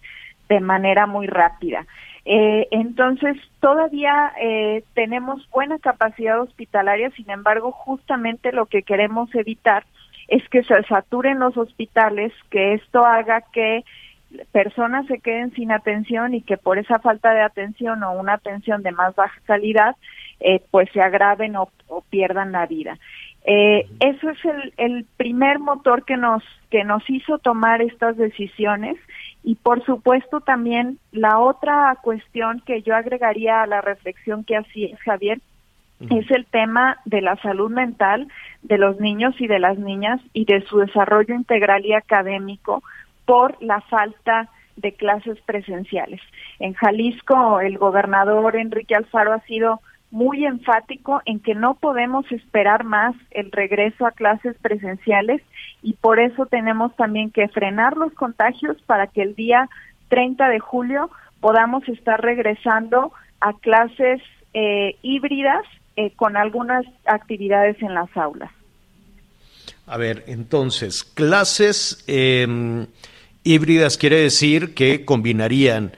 [0.48, 1.86] de manera muy rápida.
[2.24, 9.84] Eh, entonces, todavía eh, tenemos buena capacidad hospitalaria, sin embargo, justamente lo que queremos evitar
[10.28, 13.84] es que se saturen los hospitales, que esto haga que
[14.50, 18.82] personas se queden sin atención y que por esa falta de atención o una atención
[18.82, 19.94] de más baja calidad,
[20.40, 21.70] eh, pues se agraven o,
[22.10, 22.98] pierdan la vida.
[23.48, 28.96] Eh, eso es el, el primer motor que nos que nos hizo tomar estas decisiones
[29.44, 34.96] y por supuesto también la otra cuestión que yo agregaría a la reflexión que hacía
[34.98, 35.38] Javier
[36.10, 38.28] es el tema de la salud mental
[38.62, 42.82] de los niños y de las niñas y de su desarrollo integral y académico
[43.24, 46.20] por la falta de clases presenciales.
[46.58, 52.84] En Jalisco, el gobernador Enrique Alfaro ha sido muy enfático en que no podemos esperar
[52.84, 55.42] más el regreso a clases presenciales
[55.82, 59.68] y por eso tenemos también que frenar los contagios para que el día
[60.08, 64.22] 30 de julio podamos estar regresando a clases
[64.54, 65.64] eh, híbridas
[65.96, 68.50] eh, con algunas actividades en las aulas.
[69.86, 72.86] A ver, entonces, clases em,
[73.44, 75.92] híbridas quiere decir que combinarían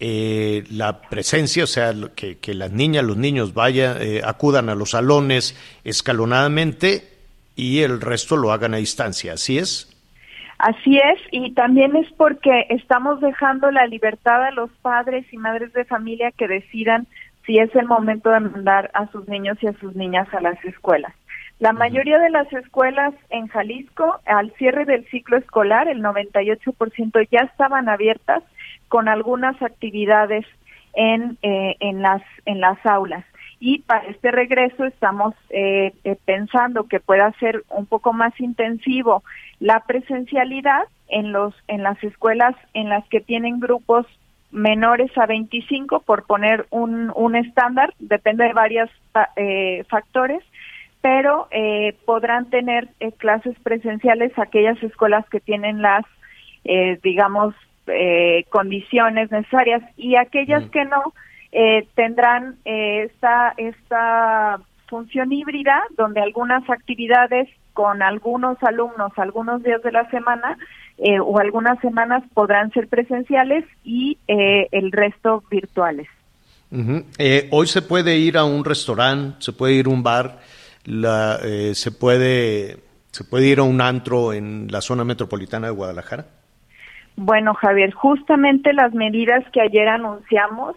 [0.00, 4.74] eh, la presencia, o sea, que, que, las niñas, los niños vayan, eh, acudan a
[4.74, 7.04] los salones escalonadamente
[7.56, 9.90] y el resto lo hagan a distancia, ¿así es?
[10.58, 15.72] Así es, y también es porque estamos dejando la libertad a los padres y madres
[15.72, 17.06] de familia que decidan
[17.44, 20.62] si es el momento de mandar a sus niños y a sus niñas a las
[20.64, 21.12] escuelas.
[21.60, 27.40] La mayoría de las escuelas en Jalisco, al cierre del ciclo escolar, el 98% ya
[27.40, 28.42] estaban abiertas
[28.88, 30.46] con algunas actividades
[30.94, 33.24] en, eh, en, las, en las aulas.
[33.60, 39.22] Y para este regreso estamos eh, eh, pensando que pueda ser un poco más intensivo
[39.58, 44.06] la presencialidad en, los, en las escuelas en las que tienen grupos
[44.50, 48.88] menores a 25, por poner un, un estándar, depende de varios
[49.88, 50.44] factores,
[51.00, 51.48] pero
[52.04, 56.04] podrán tener clases presenciales aquellas escuelas que tienen las,
[57.02, 57.52] digamos,
[57.86, 61.14] eh, condiciones necesarias y aquellas que no
[61.52, 69.82] eh, tendrán eh, esta, esta función híbrida, donde algunas actividades con algunos alumnos algunos días
[69.82, 70.56] de la semana
[70.96, 76.08] eh, o algunas semanas podrán ser presenciales y eh, el resto virtuales.
[77.18, 80.38] Eh, hoy se puede ir a un restaurante, se puede ir a un bar,
[80.84, 82.78] la, eh, se puede
[83.12, 86.26] se puede ir a un antro en la zona metropolitana de Guadalajara.
[87.16, 90.76] Bueno, Javier, justamente las medidas que ayer anunciamos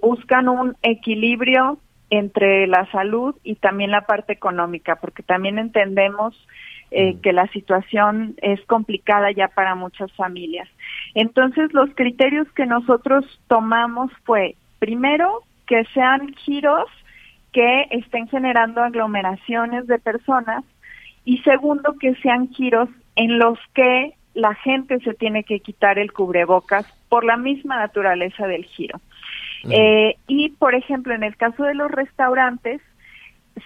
[0.00, 1.78] buscan un equilibrio
[2.10, 6.34] entre la salud y también la parte económica, porque también entendemos
[6.90, 10.68] eh, que la situación es complicada ya para muchas familias.
[11.14, 16.88] Entonces, los criterios que nosotros tomamos fue, primero, que sean giros
[17.52, 20.64] que estén generando aglomeraciones de personas
[21.24, 26.12] y segundo, que sean giros en los que la gente se tiene que quitar el
[26.12, 29.00] cubrebocas por la misma naturaleza del giro.
[29.70, 32.82] Eh, y, por ejemplo, en el caso de los restaurantes,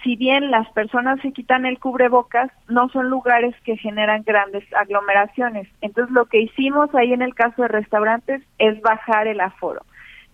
[0.03, 5.67] si bien las personas se quitan el cubrebocas, no son lugares que generan grandes aglomeraciones.
[5.81, 9.81] Entonces, lo que hicimos ahí en el caso de restaurantes es bajar el aforo.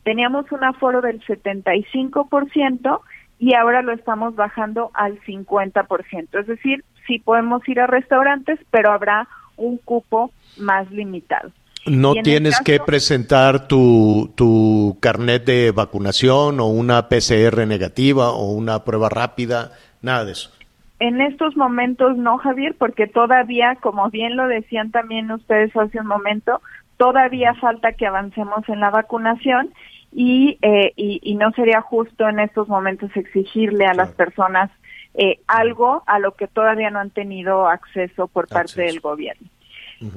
[0.04, 3.00] Teníamos un aforo del 75%
[3.40, 6.40] y ahora lo estamos bajando al 50%.
[6.40, 11.52] Es decir, sí podemos ir a restaurantes, pero habrá un cupo más limitado.
[11.86, 18.84] No tienes que presentar tu, tu carnet de vacunación o una PCR negativa o una
[18.84, 20.50] prueba rápida, nada de eso.
[21.00, 26.08] En estos momentos no, Javier, porque todavía, como bien lo decían también ustedes hace un
[26.08, 26.62] momento,
[26.98, 29.72] todavía falta que avancemos en la vacunación
[30.12, 34.72] y, eh, y, y no sería justo en estos momentos exigirle a las personas
[35.18, 39.48] eh, algo a lo que todavía no han tenido acceso por parte del gobierno.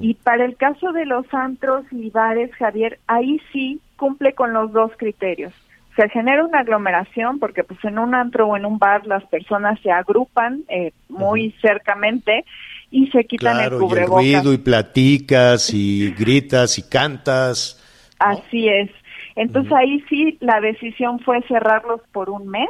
[0.01, 4.73] Y para el caso de los antros y bares, Javier, ahí sí cumple con los
[4.73, 5.53] dos criterios.
[5.97, 9.81] Se genera una aglomeración porque pues en un antro o en un bar las personas
[9.81, 12.45] se agrupan eh, muy cercamente
[12.91, 14.25] y se quitan el Claro, y el cubrebocas.
[14.25, 17.83] ruido y platicas y gritas y cantas.
[18.19, 18.91] Así es.
[19.37, 22.69] Entonces ahí sí la decisión fue cerrarlos por un mes.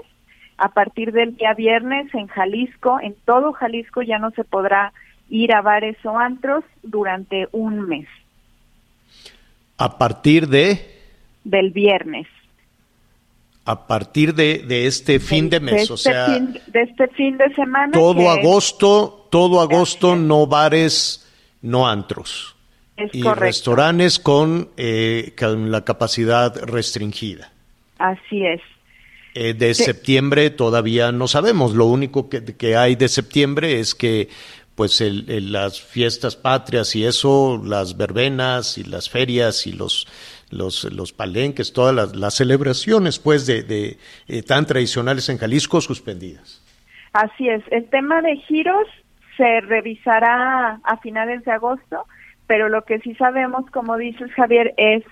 [0.58, 4.92] A partir del día viernes en Jalisco, en todo Jalisco ya no se podrá
[5.30, 8.08] ir a bares o antros durante un mes,
[9.76, 10.80] A partir de,
[11.44, 12.26] del viernes.
[13.64, 17.08] a partir de, de este fin de mes, de o este sea, fin, de este
[17.08, 17.92] fin de semana.
[17.92, 21.24] todo agosto, todo agosto no bares,
[21.62, 22.56] no antros.
[22.96, 23.44] Es y correcto.
[23.44, 27.52] restaurantes con, eh, con la capacidad restringida.
[27.98, 28.60] Así es.
[29.40, 31.74] Eh, de septiembre todavía no sabemos.
[31.74, 34.28] Lo único que, que hay de septiembre es que
[34.74, 40.06] pues el- el- las fiestas patrias y eso, las verbenas y las ferias y los
[40.50, 43.98] los, los palenques, todas las, las celebraciones pues de, de,
[44.28, 46.62] eh, tan tradicionales en Jalisco suspendidas.
[47.12, 47.62] Así es.
[47.70, 48.86] El tema de giros
[49.36, 52.06] se revisará a finales de agosto,
[52.46, 55.04] pero lo que sí sabemos, como dices Javier, es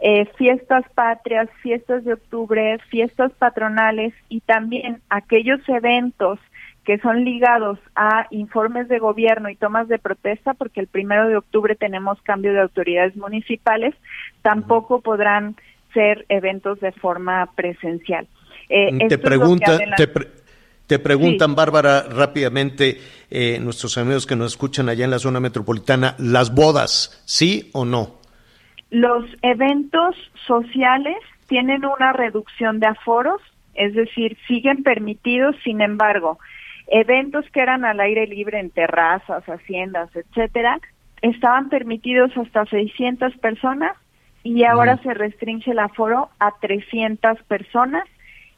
[0.00, 6.38] eh, fiestas patrias, fiestas de octubre, fiestas patronales y también aquellos eventos
[6.84, 11.36] que son ligados a informes de gobierno y tomas de protesta, porque el primero de
[11.36, 13.94] octubre tenemos cambio de autoridades municipales,
[14.42, 15.56] tampoco podrán
[15.92, 18.26] ser eventos de forma presencial.
[18.70, 20.28] Eh, es te lo que preguntan, adelanta- te, pre-
[20.86, 22.98] te preguntan, Bárbara, rápidamente,
[23.30, 27.84] eh, nuestros amigos que nos escuchan allá en la zona metropolitana, las bodas, ¿sí o
[27.84, 28.19] no?
[28.90, 33.40] Los eventos sociales tienen una reducción de aforos,
[33.74, 36.38] es decir, siguen permitidos, sin embargo,
[36.88, 40.80] eventos que eran al aire libre en terrazas, haciendas, etcétera,
[41.22, 43.96] estaban permitidos hasta 600 personas
[44.42, 48.04] y ahora se restringe el aforo a 300 personas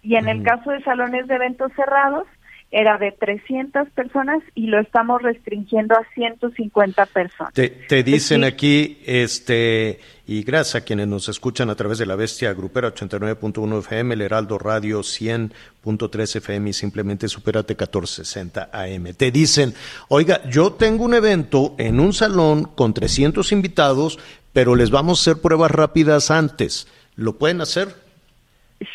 [0.03, 2.27] y en el caso de salones de eventos cerrados
[2.71, 7.53] era de 300 personas y lo estamos restringiendo a 150 personas.
[7.53, 8.47] Te, te dicen Sí.
[8.47, 10.01] aquí, este,
[10.33, 14.23] y gracias a quienes nos escuchan a través de la Bestia Grupera 89.1 FM, el
[14.23, 19.12] Heraldo Radio 100.3 FM y simplemente Superate 1460 AM.
[19.14, 19.75] Te dicen,
[20.09, 24.18] oiga, yo tengo un evento en un salón con 300 invitados,
[24.55, 26.88] pero les vamos a hacer pruebas rápidas antes.
[27.14, 27.88] ¿Lo pueden hacer?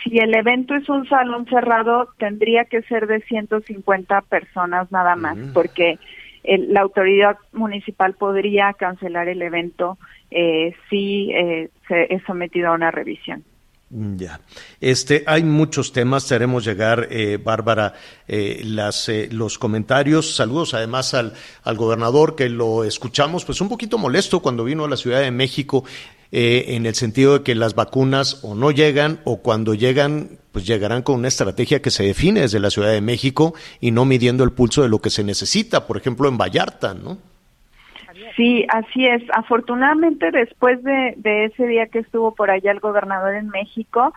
[0.04, 5.38] si el evento es un salón cerrado, tendría que ser de 150 personas nada más,
[5.54, 5.98] porque
[6.48, 9.98] el- la autoridad municipal podría cancelar el evento
[10.32, 13.44] eh, si eh, se es sometido a una revisión.
[13.90, 14.42] Mm, Ya.
[14.82, 17.94] Este, hay muchos temas, te haremos llegar, eh, Bárbara,
[18.28, 20.36] eh, las, eh, los comentarios.
[20.36, 21.34] Saludos además al,
[21.64, 25.32] al gobernador que lo escuchamos, pues un poquito molesto cuando vino a la Ciudad de
[25.32, 25.86] México,
[26.34, 30.66] eh, en el sentido de que las vacunas o no llegan o cuando llegan, pues
[30.66, 34.44] llegarán con una estrategia que se define desde la Ciudad de México y no midiendo
[34.44, 37.20] el pulso de lo que se necesita, por ejemplo, en Vallarta, ¿no?
[38.36, 39.22] Sí, así es.
[39.36, 44.16] Afortunadamente, después de, de ese día que estuvo por allá el gobernador en México,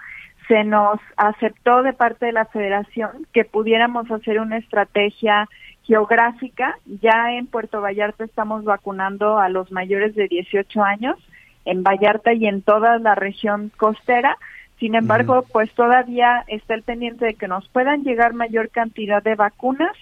[0.49, 5.47] se nos aceptó de parte de la federación que pudiéramos hacer una estrategia
[5.83, 6.79] geográfica.
[7.03, 11.19] Ya en Puerto Vallarta estamos vacunando a los mayores de 18 años,
[11.67, 14.39] en Vallarta y en toda la región costera.
[14.81, 19.35] Sin embargo, pues todavía está el pendiente de que nos puedan llegar mayor cantidad de
[19.35, 19.95] vacunas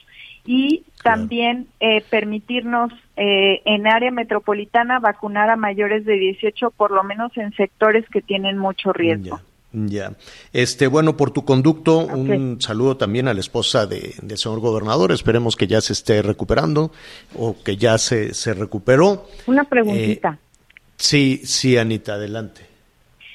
[0.46, 7.02] y también eh, permitirnos eh, en área metropolitana vacunar a mayores de 18, por lo
[7.02, 9.40] menos en sectores que tienen mucho riesgo.
[9.72, 10.12] Ya.
[10.52, 15.10] Este, bueno, por tu conducto, un saludo también a la esposa de, del señor gobernador.
[15.10, 16.92] Esperemos que ya se esté recuperando
[17.36, 19.26] o que ya se, se recuperó.
[19.46, 20.38] Una preguntita.
[20.40, 20.58] Eh,
[20.96, 22.62] sí, sí, Anita, adelante.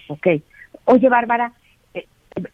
[0.08, 0.28] Ok.
[0.86, 1.54] Oye, Bárbara,
[1.93, 2.06] eh,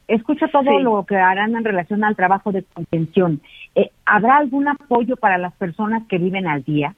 [0.08, 3.42] escucha todo lo que harán en relación al trabajo de contención.
[3.76, 6.96] Eh, ¿Habrá algún apoyo para las personas que viven al día?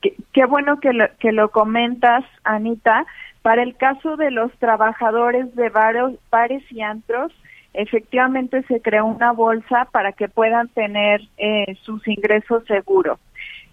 [0.00, 3.06] Qué, qué bueno que lo, que lo comentas, Anita
[3.44, 7.30] para el caso de los trabajadores de bares, bares y antros,
[7.74, 13.18] efectivamente se creó una bolsa para que puedan tener eh, sus ingresos seguros.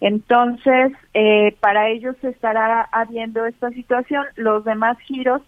[0.01, 4.25] Entonces, eh, para ellos se estará habiendo esta situación.
[4.35, 5.41] Los demás giros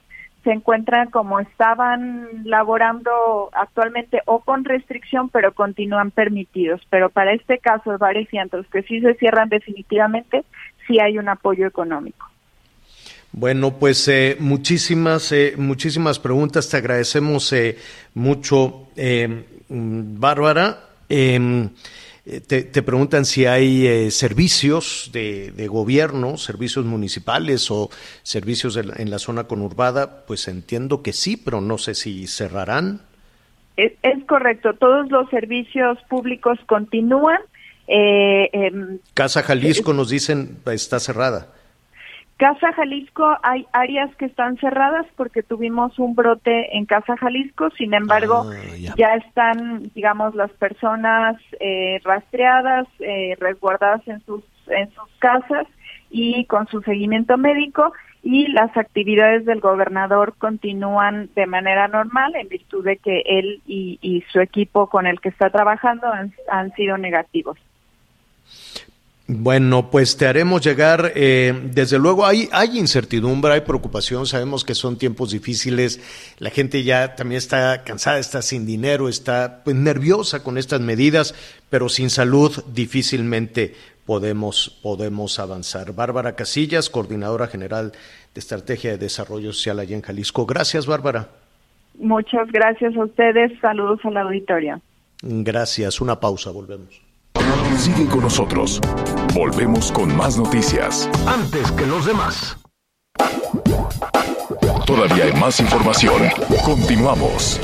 [0.44, 6.82] se encuentran como estaban laborando actualmente o con restricción, pero continúan permitidos.
[6.90, 10.44] Pero para este caso, bares y antros que sí se cierran definitivamente,
[10.88, 12.28] sí hay un apoyo económico.
[13.32, 16.70] Bueno, pues eh, muchísimas, eh, muchísimas preguntas.
[16.70, 17.78] Te agradecemos eh,
[18.14, 20.90] mucho, eh, mm, Bárbara.
[22.26, 27.90] Em, eh, te, te, preguntan si hay eh, servicios de, de, gobierno, servicios municipales o
[28.24, 30.26] servicios de, en la zona conurbada.
[30.26, 33.02] Pues entiendo que sí, pero no sé si cerrarán.
[33.78, 34.74] Es, es correcto.
[34.76, 37.40] Todos los servicios públicos continúan.
[37.88, 38.50] Eh,
[39.14, 41.50] Casa Jalisco nos dicen está cerrada.
[42.44, 47.94] Casa Jalisco hay áreas que están cerradas porque tuvimos un brote en Casa Jalisco, sin
[47.94, 48.94] embargo ah, ya.
[48.98, 49.16] ya.
[49.16, 55.68] están, digamos, las personas eh, rastreadas, eh, resguardadas en sus, en sus casas
[56.10, 62.50] y con su seguimiento médico y las actividades del gobernador continúan de manera normal en
[62.50, 66.74] virtud de que él y, y su equipo con el que está trabajando han, han
[66.74, 67.58] sido negativos.
[69.26, 74.76] Bueno, pues te haremos llegar, eh, desde luego hay, hay incertidumbre, hay preocupación, sabemos que
[74.76, 76.02] son tiempos difíciles,
[76.40, 81.36] la gente ya también está cansada, está sin dinero, está pues, nerviosa con estas medidas,
[81.70, 85.94] pero sin salud difícilmente podemos, podemos avanzar.
[85.94, 87.94] Bárbara Casillas, coordinadora general
[88.34, 90.46] de Estrategia de Desarrollo Social allá en Jalisco.
[90.46, 91.30] Gracias, Bárbara.
[91.98, 94.82] Muchas gracias a ustedes, saludos a la auditoria.
[95.22, 97.03] Gracias, una pausa, volvemos.
[97.78, 98.80] Sigue con nosotros.
[99.34, 101.10] Volvemos con más noticias.
[101.26, 102.58] Antes que los demás.
[104.86, 106.22] Todavía hay más información.
[106.64, 107.60] Continuamos.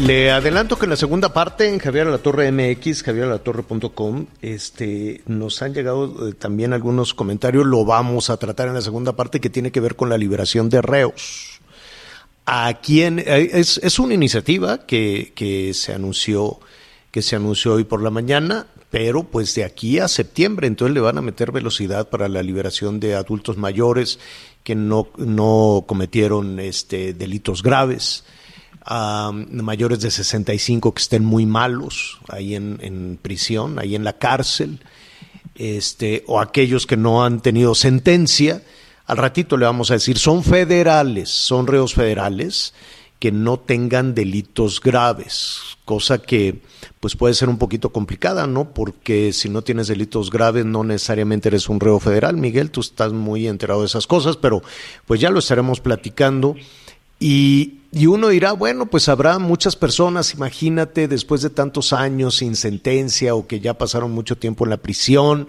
[0.00, 5.62] Le adelanto que en la segunda parte, en Javier La Torre MX, javieralatorre.com, este, nos
[5.62, 7.66] han llegado eh, también algunos comentarios.
[7.66, 10.68] Lo vamos a tratar en la segunda parte que tiene que ver con la liberación
[10.70, 11.60] de reos.
[12.46, 16.58] A quien eh, es, es una iniciativa que, que se anunció
[17.12, 21.00] que se anunció hoy por la mañana, pero pues de aquí a septiembre, entonces le
[21.00, 24.18] van a meter velocidad para la liberación de adultos mayores
[24.62, 28.24] que no, no cometieron este, delitos graves,
[28.86, 34.80] mayores de 65 que estén muy malos ahí en, en prisión, ahí en la cárcel,
[35.54, 38.62] este, o aquellos que no han tenido sentencia.
[39.06, 42.74] Al ratito le vamos a decir, son federales, son reos federales
[43.22, 46.60] que no tengan delitos graves, cosa que
[46.98, 48.74] pues puede ser un poquito complicada, ¿no?
[48.74, 53.12] Porque si no tienes delitos graves no necesariamente eres un reo federal, Miguel, tú estás
[53.12, 54.60] muy enterado de esas cosas, pero
[55.06, 56.56] pues ya lo estaremos platicando.
[57.20, 62.56] Y, y, uno dirá, bueno, pues habrá muchas personas, imagínate, después de tantos años sin
[62.56, 65.46] sentencia o que ya pasaron mucho tiempo en la prisión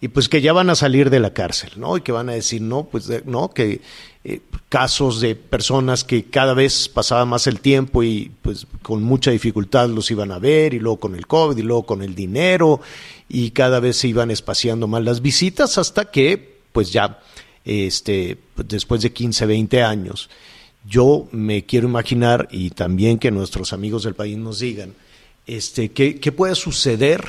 [0.00, 1.96] y pues que ya van a salir de la cárcel, ¿no?
[1.96, 3.82] Y que van a decir, no, pues no, que
[4.24, 9.30] eh, casos de personas que cada vez pasaba más el tiempo y pues con mucha
[9.30, 12.80] dificultad los iban a ver y luego con el COVID y luego con el dinero
[13.28, 17.20] y cada vez se iban espaciando más las visitas hasta que pues ya
[17.64, 20.30] este pues después de 15, 20 años
[20.86, 24.94] yo me quiero imaginar y también que nuestros amigos del país nos digan
[25.46, 27.24] este qué, puede suceder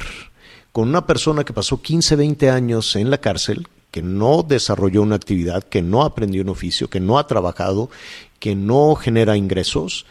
[0.71, 5.15] con una persona que pasó 15, 20 años en la cárcel, que no desarrolló una
[5.15, 7.89] actividad, que no aprendió un oficio, que no ha trabajado,
[8.41, 10.05] que no genera ingresos,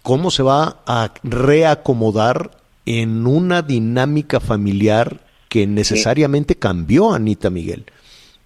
[0.00, 2.52] cómo se va a reacomodar
[2.86, 5.18] en una dinámica familiar
[5.50, 7.84] que necesariamente cambió, Anita Miguel.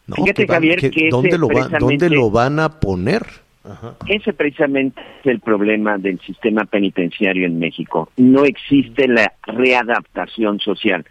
[0.08, 0.16] ¿no?
[0.16, 1.46] Fíjate, Javier, que ¿dónde, lo
[1.78, 3.24] ¿Dónde lo van a poner?
[4.08, 8.10] Ese precisamente es el problema del sistema penitenciario en México.
[8.16, 11.06] No existe la readaptación social.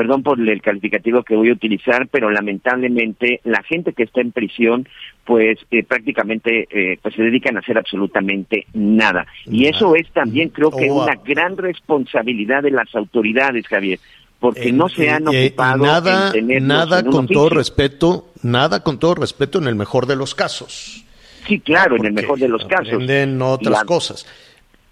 [0.00, 4.32] Perdón por el calificativo que voy a utilizar, pero lamentablemente la gente que está en
[4.32, 4.88] prisión,
[5.26, 9.26] pues eh, prácticamente eh, pues se dedican a hacer absolutamente nada.
[9.44, 13.98] Y eso es también creo que una gran responsabilidad de las autoridades, Javier
[14.38, 16.32] porque no se han eh, ocupado nada,
[16.62, 21.04] nada con todo respeto, nada con todo respeto en el mejor de los casos.
[21.46, 22.94] Sí, claro, en el mejor de los casos.
[22.94, 24.26] Aprenden otras cosas.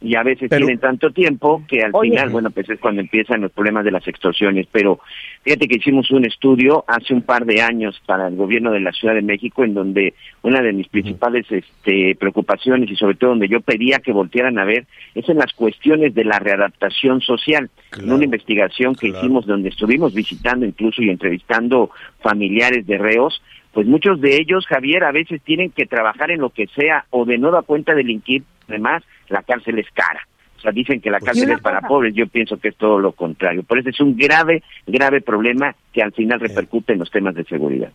[0.00, 3.50] Y a veces tienen tanto tiempo que al final, bueno, pues es cuando empiezan los
[3.50, 4.68] problemas de las extorsiones.
[4.70, 5.00] Pero
[5.42, 8.92] fíjate que hicimos un estudio hace un par de años para el gobierno de la
[8.92, 13.48] Ciudad de México, en donde una de mis principales este, preocupaciones y sobre todo donde
[13.48, 14.86] yo pedía que voltearan a ver
[15.16, 17.68] es en las cuestiones de la readaptación social.
[17.98, 21.90] En una investigación que hicimos donde estuvimos visitando incluso y entrevistando
[22.20, 23.42] familiares de reos,
[23.72, 27.24] pues muchos de ellos, Javier, a veces tienen que trabajar en lo que sea o
[27.24, 30.26] de nueva cuenta delinquir, además la cárcel es cara.
[30.56, 32.98] O sea, dicen que la pues cárcel es para pobres, yo pienso que es todo
[32.98, 33.62] lo contrario.
[33.62, 37.44] Por eso es un grave, grave problema que al final repercute en los temas de
[37.44, 37.92] seguridad.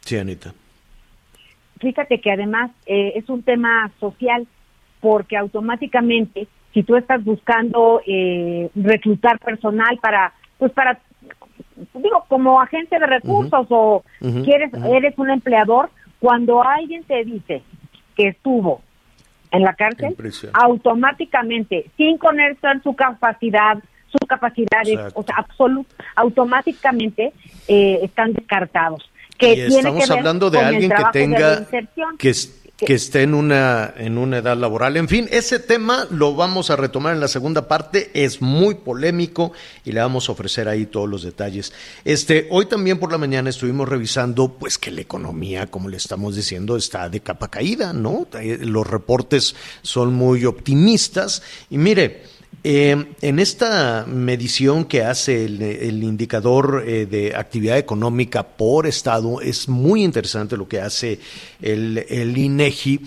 [0.00, 0.54] Sí, Anita.
[1.80, 4.46] Fíjate que además eh, es un tema social,
[5.00, 11.00] porque automáticamente, si tú estás buscando eh, reclutar personal para, pues para
[11.94, 14.04] digo, como agente de recursos o
[14.44, 17.62] quieres, eres un empleador, cuando alguien te dice
[18.16, 18.80] que estuvo
[19.54, 20.16] en la cárcel,
[20.52, 23.78] automáticamente, sin conocer su capacidad,
[24.08, 25.86] sus capacidades, o sea, absolut,
[26.16, 27.32] automáticamente
[27.68, 29.10] eh, están descartados.
[29.38, 31.66] Que estamos hablando de alguien que tenga
[32.18, 32.34] que,
[32.86, 34.96] que esté en una, en una edad laboral.
[34.96, 39.52] En fin, ese tema lo vamos a retomar en la segunda parte, es muy polémico
[39.84, 41.72] y le vamos a ofrecer ahí todos los detalles.
[42.04, 46.36] Este, hoy también por la mañana estuvimos revisando pues que la economía, como le estamos
[46.36, 48.26] diciendo, está de capa caída, ¿no?
[48.40, 52.33] Eh, los reportes son muy optimistas y mire,
[52.66, 59.68] eh, en esta medición que hace el, indicador eh, de actividad económica por estado, es
[59.68, 61.20] muy interesante lo que hace
[61.60, 63.00] el, INEGI,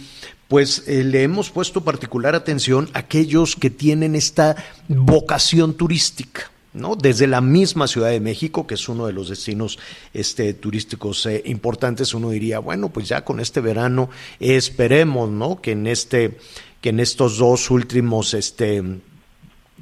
[0.48, 4.56] pues eh, le hemos puesto particular atención a aquellos que tienen esta
[4.90, 6.52] vocación turística.
[6.74, 6.96] ¿no?
[6.96, 9.80] Desde la misma Ciudad de México, que es uno de los destinos
[10.14, 15.60] este, turísticos importantes, uno diría, bueno, pues ya con este verano esperemos, ¿no?
[15.60, 16.38] Que en este,
[16.80, 18.84] que en estos dos últimos, este,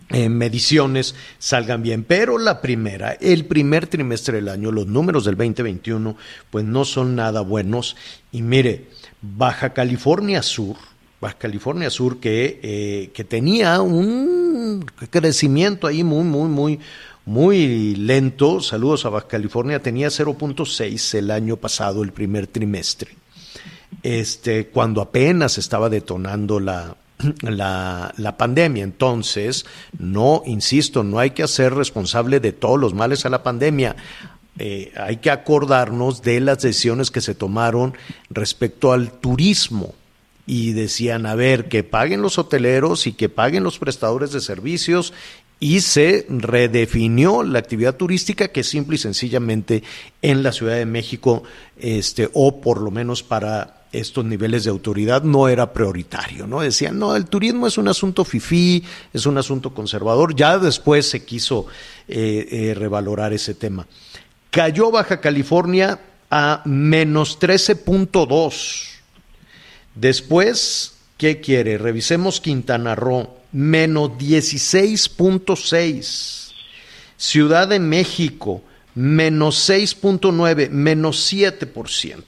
[0.09, 2.03] eh, mediciones salgan bien.
[2.03, 6.15] Pero la primera, el primer trimestre del año, los números del 2021,
[6.51, 7.95] pues no son nada buenos.
[8.31, 8.87] Y mire,
[9.21, 10.75] Baja California Sur,
[11.19, 16.79] Baja California Sur, que, eh, que tenía un crecimiento ahí muy, muy, muy,
[17.25, 18.61] muy lento.
[18.61, 23.15] Saludos a Baja California, tenía 0.6 el año pasado, el primer trimestre.
[24.03, 26.95] Este, cuando apenas estaba detonando la,
[27.41, 28.83] la, la, pandemia.
[28.83, 29.65] Entonces,
[29.97, 33.95] no, insisto, no hay que hacer responsable de todos los males a la pandemia.
[34.57, 37.93] Eh, hay que acordarnos de las decisiones que se tomaron
[38.29, 39.93] respecto al turismo.
[40.47, 45.11] Y decían, a ver, que paguen los hoteleros y que paguen los prestadores de servicios
[45.59, 49.83] y se redefinió la actividad turística que simple y sencillamente
[50.21, 51.43] en la Ciudad de México,
[51.77, 56.61] este, o por lo menos para estos niveles de autoridad no era prioritario, ¿no?
[56.61, 58.83] Decían, no, el turismo es un asunto fifí,
[59.13, 61.67] es un asunto conservador, ya después se quiso
[62.07, 63.87] eh, eh, revalorar ese tema.
[64.51, 68.89] Cayó Baja California a menos 13.2.
[69.95, 71.77] Después, ¿qué quiere?
[71.77, 76.53] Revisemos Quintana Roo, menos 16.6.
[77.17, 78.61] Ciudad de México,
[78.95, 82.23] menos 6.9, menos 7%.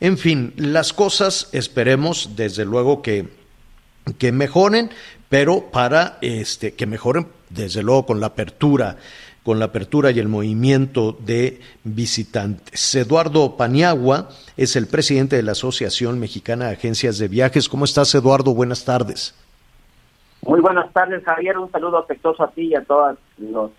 [0.00, 3.28] En fin, las cosas esperemos desde luego que,
[4.18, 4.90] que mejoren,
[5.28, 8.96] pero para este, que mejoren desde luego con la apertura
[9.46, 12.92] con la apertura y el movimiento de visitantes.
[12.96, 17.68] Eduardo Paniagua es el presidente de la Asociación Mexicana de Agencias de Viajes.
[17.68, 18.54] ¿Cómo estás, Eduardo?
[18.54, 19.36] Buenas tardes.
[20.42, 21.58] Muy buenas tardes, Javier.
[21.58, 23.70] Un saludo afectuoso a ti y a todos los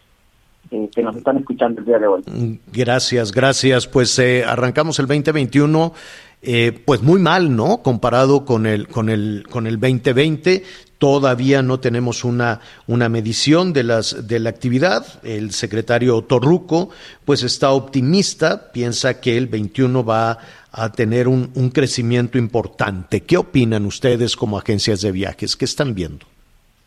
[0.72, 2.60] eh, que nos están escuchando el día de hoy.
[2.72, 3.88] Gracias, gracias.
[3.88, 5.94] Pues eh, arrancamos el 2021.
[6.42, 7.82] Eh, pues muy mal, ¿no?
[7.82, 10.64] Comparado con el, con el, con el 2020,
[11.00, 15.06] todavía no tenemos una, una medición de, las, de la actividad.
[15.24, 16.90] El secretario Torruco,
[17.26, 20.38] pues está optimista, piensa que el 21 va
[20.72, 23.22] a tener un, un crecimiento importante.
[23.22, 25.56] ¿Qué opinan ustedes como agencias de viajes?
[25.56, 26.28] ¿Qué están viendo?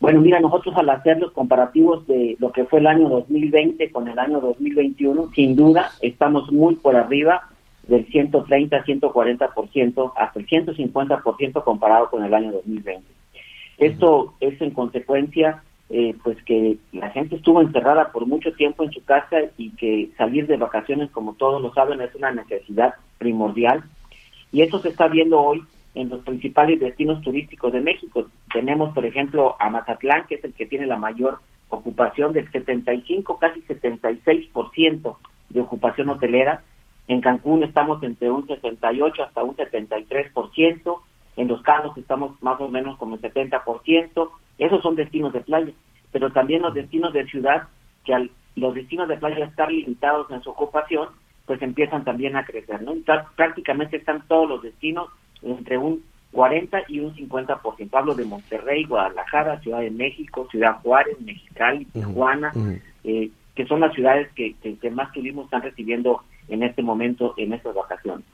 [0.00, 4.08] Bueno, mira, nosotros al hacer los comparativos de lo que fue el año 2020 con
[4.08, 7.50] el año 2021, sin duda estamos muy por arriba
[7.86, 13.06] del 130, 140%, hasta el 150% comparado con el año 2020.
[13.76, 18.92] Esto es en consecuencia, eh, pues que la gente estuvo encerrada por mucho tiempo en
[18.92, 23.84] su casa y que salir de vacaciones, como todos lo saben, es una necesidad primordial.
[24.50, 25.62] Y eso se está viendo hoy
[25.94, 28.26] en los principales destinos turísticos de México.
[28.52, 33.38] Tenemos, por ejemplo, a Mazatlán, que es el que tiene la mayor ocupación del 75,
[33.38, 35.16] casi 76%
[35.48, 36.62] de ocupación hotelera.
[37.08, 41.00] En Cancún estamos entre un 68 hasta un 73%.
[41.36, 44.30] En Los Cabos estamos más o menos como el 70%.
[44.58, 45.72] Esos son destinos de playa.
[46.12, 47.68] Pero también los destinos de ciudad,
[48.04, 51.08] que al los destinos de playa estar limitados en su ocupación,
[51.46, 52.82] pues empiezan también a crecer.
[52.82, 52.94] ¿no?
[53.36, 55.08] Prácticamente están todos los destinos
[55.42, 57.88] entre un 40 y un 50%.
[57.92, 62.52] Hablo de Monterrey, Guadalajara, Ciudad de México, Ciudad Juárez, Mexicali, Tijuana,
[63.04, 67.52] eh, que son las ciudades que, que, más turismo están recibiendo en este momento en
[67.52, 68.24] estas vacaciones.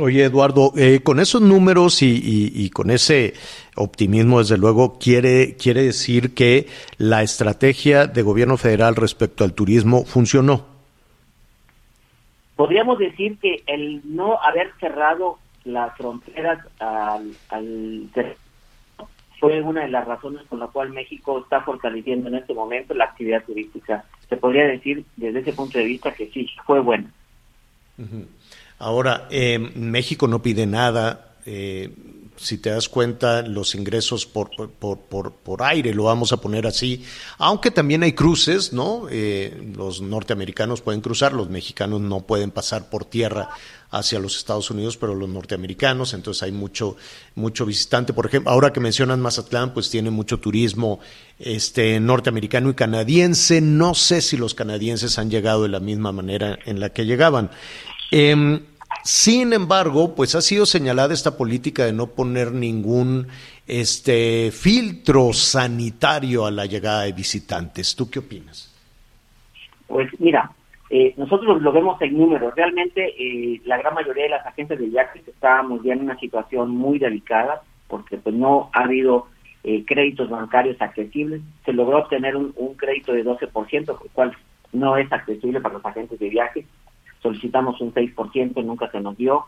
[0.00, 3.34] Oye, Eduardo, eh, con esos números y, y, con ese
[3.76, 10.06] optimismo, desde luego, quiere, quiere decir que la estrategia de gobierno federal respecto al turismo
[10.06, 10.64] funcionó.
[12.56, 17.34] Podríamos decir que el no haber cerrado las fronteras al,
[19.38, 23.04] fue una de las razones con la cual México está fortaleciendo en este momento la
[23.04, 24.04] actividad turística.
[24.28, 27.10] Se podría decir desde ese punto de vista que sí, fue buena.
[28.78, 31.34] Ahora, eh, México no pide nada.
[31.44, 31.90] Eh,
[32.42, 36.66] si te das cuenta, los ingresos por, por, por, por, aire, lo vamos a poner
[36.66, 37.04] así,
[37.38, 39.06] aunque también hay cruces, ¿no?
[39.10, 43.50] Eh, los norteamericanos pueden cruzar, los mexicanos no pueden pasar por tierra
[43.92, 46.96] hacia los Estados Unidos, pero los norteamericanos, entonces hay mucho,
[47.34, 48.12] mucho visitante.
[48.12, 50.98] Por ejemplo, ahora que mencionan Mazatlán, pues tiene mucho turismo
[51.38, 53.60] este, norteamericano y canadiense.
[53.60, 57.50] No sé si los canadienses han llegado de la misma manera en la que llegaban.
[58.10, 58.60] Em,
[59.04, 63.26] sin embargo, pues ha sido señalada esta política de no poner ningún
[63.66, 67.94] este filtro sanitario a la llegada de visitantes.
[67.94, 68.68] ¿Tú qué opinas?
[69.86, 70.50] Pues mira,
[70.90, 72.54] eh, nosotros lo vemos en números.
[72.54, 76.70] Realmente eh, la gran mayoría de las agencias de viajes estábamos ya en una situación
[76.70, 79.26] muy delicada porque pues no ha habido
[79.64, 81.40] eh, créditos bancarios accesibles.
[81.64, 84.36] Se logró obtener un, crédito de 12%, el cual
[84.72, 86.66] no es accesible para los agentes de viajes.
[87.22, 89.44] Solicitamos un 6%, nunca se nos dio.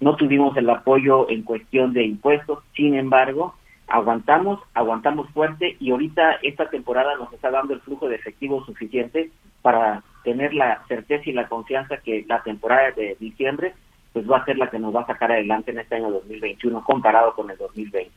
[0.00, 2.62] no tuvimos el apoyo en cuestión de impuestos.
[2.74, 3.54] Sin embargo,
[3.88, 9.30] aguantamos, aguantamos fuerte y ahorita esta temporada nos está dando el flujo de efectivo suficiente
[9.62, 13.74] para tener la certeza y la confianza que la temporada de diciembre
[14.12, 16.82] pues va a ser la que nos va a sacar adelante en este año 2021
[16.84, 18.10] comparado con el 2020.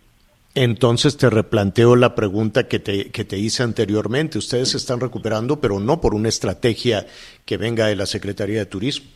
[0.56, 4.38] Entonces te replanteo la pregunta que te, que te hice anteriormente.
[4.38, 7.06] Ustedes se están recuperando, pero no por una estrategia
[7.45, 9.10] que venga de la Secretaría de Turismo.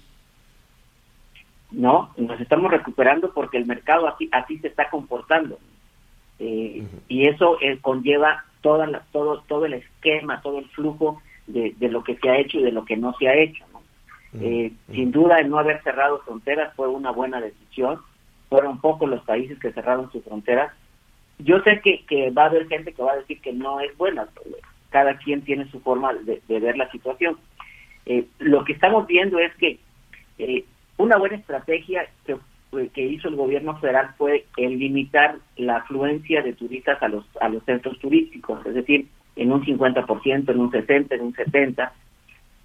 [1.72, 5.58] No, nos estamos recuperando porque el mercado así, así se está comportando.
[6.38, 11.76] Eh, y eso eh, conlleva toda la, todo, todo el esquema, todo el flujo de,
[11.80, 13.66] lo que se ha hecho y de lo que no se ha hecho.
[14.40, 18.00] Eh, sin duda, el no haber cerrado fronteras fue una buena decisión.
[18.50, 20.74] Fueron pocos los países que cerraron sus fronteras.
[21.44, 23.96] Yo sé que, que va a haber gente que va a decir que no es
[23.98, 24.28] buena.
[24.90, 27.38] Cada quien tiene su forma de, ver la situación.
[28.06, 29.80] Eh, lo que estamos viendo es que
[30.38, 30.66] eh,
[30.98, 32.38] una buena estrategia que,
[32.90, 37.50] que hizo el gobierno federal fue el limitar la afluencia de turistas a los a
[37.50, 41.92] los centros turísticos, es decir, en un 50%, en un 60%, en un 70%.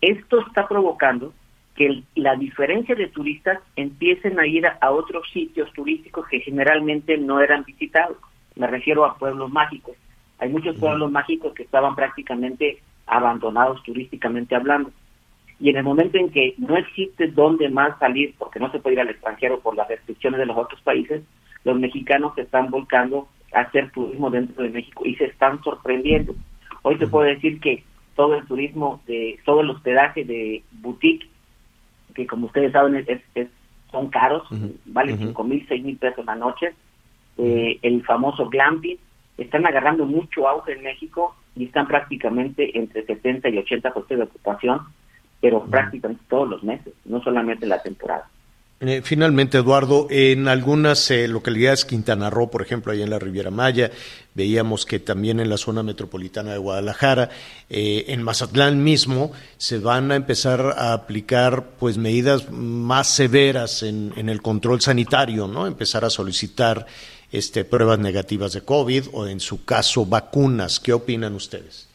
[0.01, 1.33] Esto está provocando
[1.75, 7.41] que la diferencia de turistas empiecen a ir a, otros sitios turísticos que generalmente no
[7.41, 8.19] eran visitados.
[8.57, 9.97] Me refiero a pueblos mágicos.
[10.39, 14.91] Hay muchos pueblos mágicos que estaban prácticamente abandonados turísticamente hablando.
[15.61, 18.95] Y en el momento en que no existe dónde más salir, porque no se puede
[18.95, 21.23] ir al extranjero por las restricciones de los otros países,
[21.65, 26.35] los mexicanos se están volcando a hacer turismo dentro de México y se están sorprendiendo.
[26.83, 27.83] Hoy te puedo decir que
[28.15, 31.29] todo el turismo, de todo el hospedaje de boutique,
[32.15, 33.49] que como ustedes saben es,
[33.91, 34.47] son caros,
[34.87, 36.75] vale cinco mil, seis mil pesos la noche,
[37.39, 38.99] eh, el famoso glamping,
[39.37, 44.25] están agarrando mucho auge en México y están prácticamente entre 70 y 80 costes de
[44.25, 44.81] ocupación,
[45.41, 48.29] pero prácticamente todos los meses, no solamente la temporada.
[48.81, 53.51] Eh, finalmente, Eduardo, en algunas eh, localidades, Quintana Roo, por ejemplo, ahí en la Riviera
[53.51, 53.91] Maya,
[54.35, 57.29] veíamos que también en la zona metropolitana de Guadalajara,
[57.69, 64.13] eh, en Mazatlán mismo, se van a empezar a aplicar pues medidas más severas en,
[64.15, 65.67] en el control sanitario, ¿no?
[65.67, 66.87] Empezar a solicitar
[67.33, 70.81] este, pruebas negativas de COVID o en su caso vacunas.
[70.81, 71.89] ¿Qué opinan ustedes?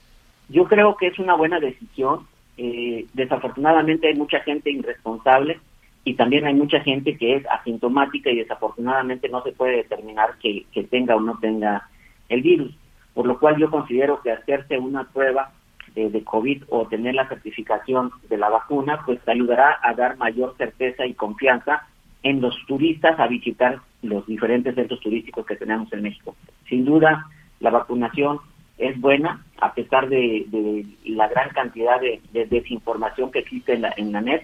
[0.49, 2.27] Yo creo que es una buena decisión.
[2.57, 5.59] Eh, desafortunadamente hay mucha gente irresponsable
[6.03, 10.65] y también hay mucha gente que es asintomática y desafortunadamente no se puede determinar que,
[10.71, 11.89] que tenga o no tenga
[12.29, 12.73] el virus.
[13.13, 15.51] Por lo cual yo considero que hacerse una prueba
[15.95, 20.55] de, de, COVID o tener la certificación de la vacuna, pues ayudará a dar mayor
[20.57, 21.87] certeza y confianza
[22.23, 26.35] en los turistas a visitar los diferentes centros turísticos que tenemos en México.
[26.67, 27.27] Sin duda,
[27.59, 28.39] la vacunación
[28.77, 33.81] es buena, a pesar de, de la gran cantidad de, de, desinformación que existe en
[33.81, 34.43] la, en la net.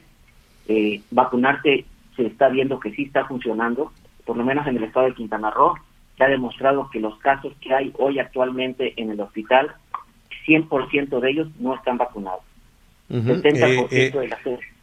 [0.68, 3.92] Eh, vacunarse se está viendo que sí está funcionando,
[4.26, 5.74] por lo menos en el estado de Quintana Roo.
[6.18, 9.72] Se ha demostrado que los casos que hay hoy actualmente en el hospital,
[10.46, 12.42] 100% de ellos no están vacunados.
[13.10, 13.42] Uh -huh.
[13.42, 14.79] 70% eh, eh, de la gente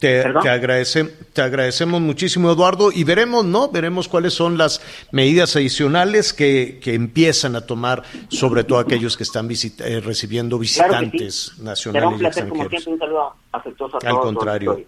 [0.00, 3.68] te, te, agradece, te, agradecemos muchísimo, Eduardo, y veremos, ¿no?
[3.68, 4.80] Veremos cuáles son las
[5.12, 10.58] medidas adicionales que, que empiezan a tomar, sobre todo aquellos que están visita, eh, recibiendo
[10.58, 11.62] visitantes claro sí.
[11.62, 12.58] nacionales un placer, y extranjeros.
[12.58, 14.84] Como siempre, un saludo afectuoso a Al todos contrario.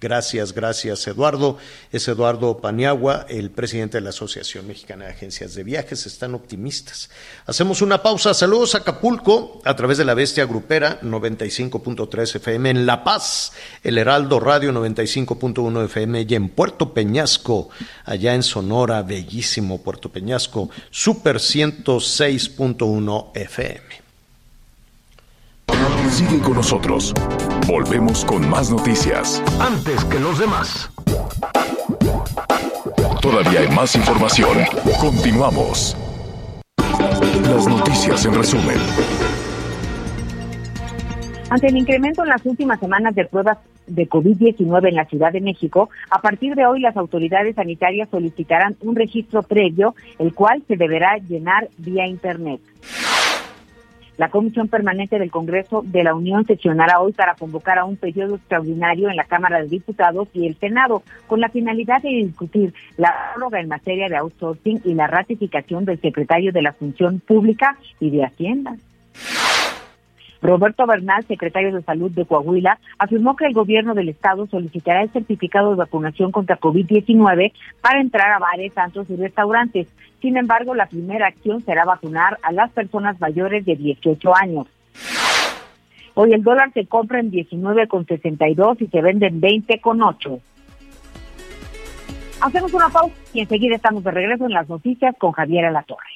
[0.00, 1.56] Gracias, gracias Eduardo.
[1.90, 6.06] Es Eduardo Paniagua, el presidente de la Asociación Mexicana de Agencias de Viajes.
[6.06, 7.08] Están optimistas.
[7.46, 8.34] Hacemos una pausa.
[8.34, 13.96] Saludos a Acapulco a través de la Bestia Grupera 95.3 FM en La Paz, el
[13.96, 17.70] Heraldo Radio 95.1 FM y en Puerto Peñasco,
[18.04, 24.04] allá en Sonora, bellísimo Puerto Peñasco, Super 106.1 FM.
[26.10, 27.14] Sigue con nosotros.
[27.66, 29.42] Volvemos con más noticias.
[29.58, 30.90] Antes que los demás.
[33.22, 34.58] Todavía hay más información.
[35.00, 35.96] Continuamos.
[36.76, 38.76] Las noticias en resumen.
[41.48, 43.56] Ante el incremento en las últimas semanas de pruebas
[43.86, 48.76] de COVID-19 en la Ciudad de México, a partir de hoy las autoridades sanitarias solicitarán
[48.82, 52.60] un registro previo, el cual se deberá llenar vía Internet.
[54.16, 58.36] La Comisión Permanente del Congreso de la Unión sesionará hoy para convocar a un periodo
[58.36, 63.12] extraordinario en la Cámara de Diputados y el Senado con la finalidad de discutir la
[63.32, 68.10] prórroga en materia de outsourcing y la ratificación del secretario de la Función Pública y
[68.10, 68.76] de Hacienda.
[70.44, 75.10] Roberto Bernal, secretario de Salud de Coahuila, afirmó que el gobierno del estado solicitará el
[75.10, 79.86] certificado de vacunación contra COVID-19 para entrar a bares, antros y restaurantes.
[80.20, 84.66] Sin embargo, la primera acción será vacunar a las personas mayores de 18 años.
[86.12, 90.40] Hoy el dólar se compra en 19,62 y se vende en 20,8.
[92.44, 96.10] Hacemos una pausa y enseguida estamos de regreso en las noticias con Javier Alatorre.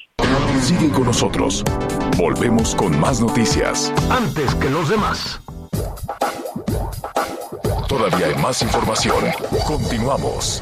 [0.61, 1.63] Sigue con nosotros.
[2.19, 3.91] Volvemos con más noticias.
[4.11, 5.41] Antes que los demás.
[7.87, 9.25] Todavía hay más información.
[9.65, 10.61] Continuamos.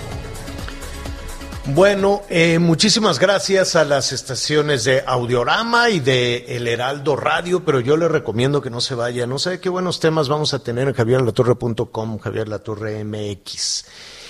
[1.65, 7.82] Bueno, eh, muchísimas gracias a las estaciones de Audiorama y de El Heraldo Radio, pero
[7.82, 9.28] yo le recomiendo que no se vaya.
[9.28, 13.84] No sé qué buenos temas vamos a tener en javierlatorre.com, Javier Latorre MX.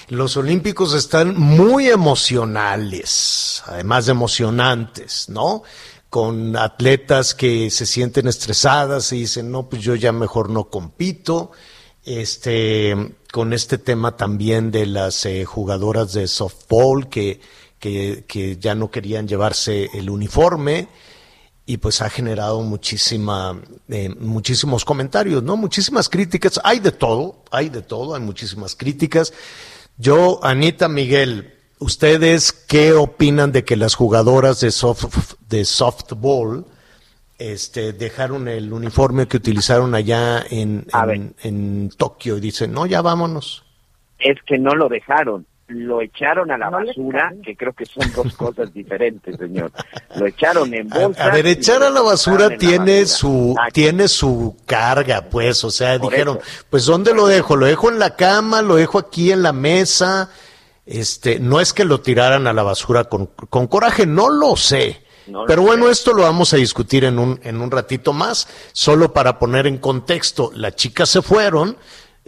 [0.09, 5.63] Los Olímpicos están muy emocionales, además de emocionantes, ¿no?
[6.09, 11.51] Con atletas que se sienten estresadas y dicen, no, pues yo ya mejor no compito.
[12.05, 12.95] Este,
[13.33, 17.41] con este tema también de las eh, jugadoras de softball que,
[17.77, 20.87] que, que ya no querían llevarse el uniforme
[21.65, 25.57] y pues ha generado muchísima, eh, muchísimos comentarios, ¿no?
[25.57, 26.61] Muchísimas críticas.
[26.63, 29.33] Hay de todo, hay de todo, hay muchísimas críticas.
[29.97, 36.65] Yo, Anita Miguel, ¿ustedes qué opinan de que las jugadoras de, soft, de softball
[37.39, 43.01] este, dejaron el uniforme que utilizaron allá en, en, en, Tokio y dicen, no, ya
[43.01, 43.65] vámonos?
[44.19, 48.09] Es que no lo dejaron, lo echaron a la no basura, que creo que son
[48.13, 49.71] dos cosas diferentes, señor.
[50.15, 51.23] Lo echaron en bolsa.
[51.23, 53.05] A, a ver, echar a la basura tiene basura.
[53.05, 56.65] su tiene su carga, pues, o sea, dijeron, eso.
[56.69, 57.55] pues ¿dónde lo dejo?
[57.55, 60.29] Lo dejo en la cama, lo dejo aquí en la mesa.
[60.85, 65.03] Este, no es que lo tiraran a la basura con, con coraje, no lo sé.
[65.27, 65.91] No Pero bueno, sé.
[65.91, 69.77] esto lo vamos a discutir en un, en un ratito más, solo para poner en
[69.79, 71.75] contexto, las chicas se fueron,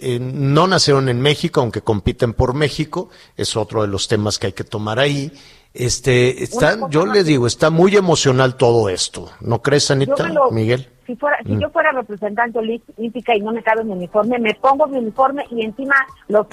[0.02, 4.48] eh, no nacieron en México, aunque compiten por México, es otro de los temas que
[4.48, 5.32] hay que tomar ahí.
[5.74, 9.30] Este, está, yo les digo, está muy emocional todo esto.
[9.40, 10.90] ¿No crees, Anita, lo, Miguel?
[11.06, 11.60] Si, fuera, si mm.
[11.60, 15.64] yo fuera representante olímpica y no me cabe mi uniforme, me pongo mi uniforme y
[15.64, 15.96] encima
[16.28, 16.48] los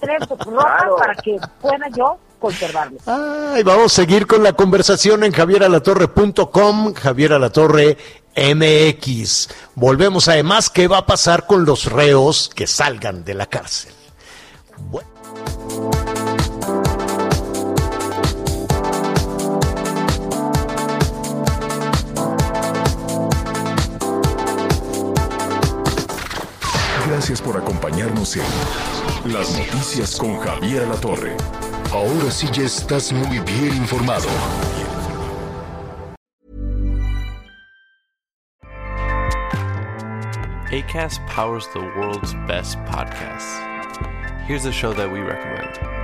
[0.00, 0.96] tres ropas claro.
[0.96, 2.98] para que pueda yo conservarlo.
[3.06, 7.96] Ay, vamos a seguir con la conversación en javieralatorre.com, javieralatorre
[8.36, 9.48] MX.
[9.74, 13.94] Volvemos además qué va a pasar con los reos que salgan de la cárcel.
[27.08, 31.36] Gracias por acompañarnos en Las Noticias con Javier Latorre.
[31.94, 34.26] Ahora sí ya estás muy bien informado.
[40.72, 43.60] ACAST powers the world's best podcasts.
[44.48, 46.03] Here's a show that we recommend.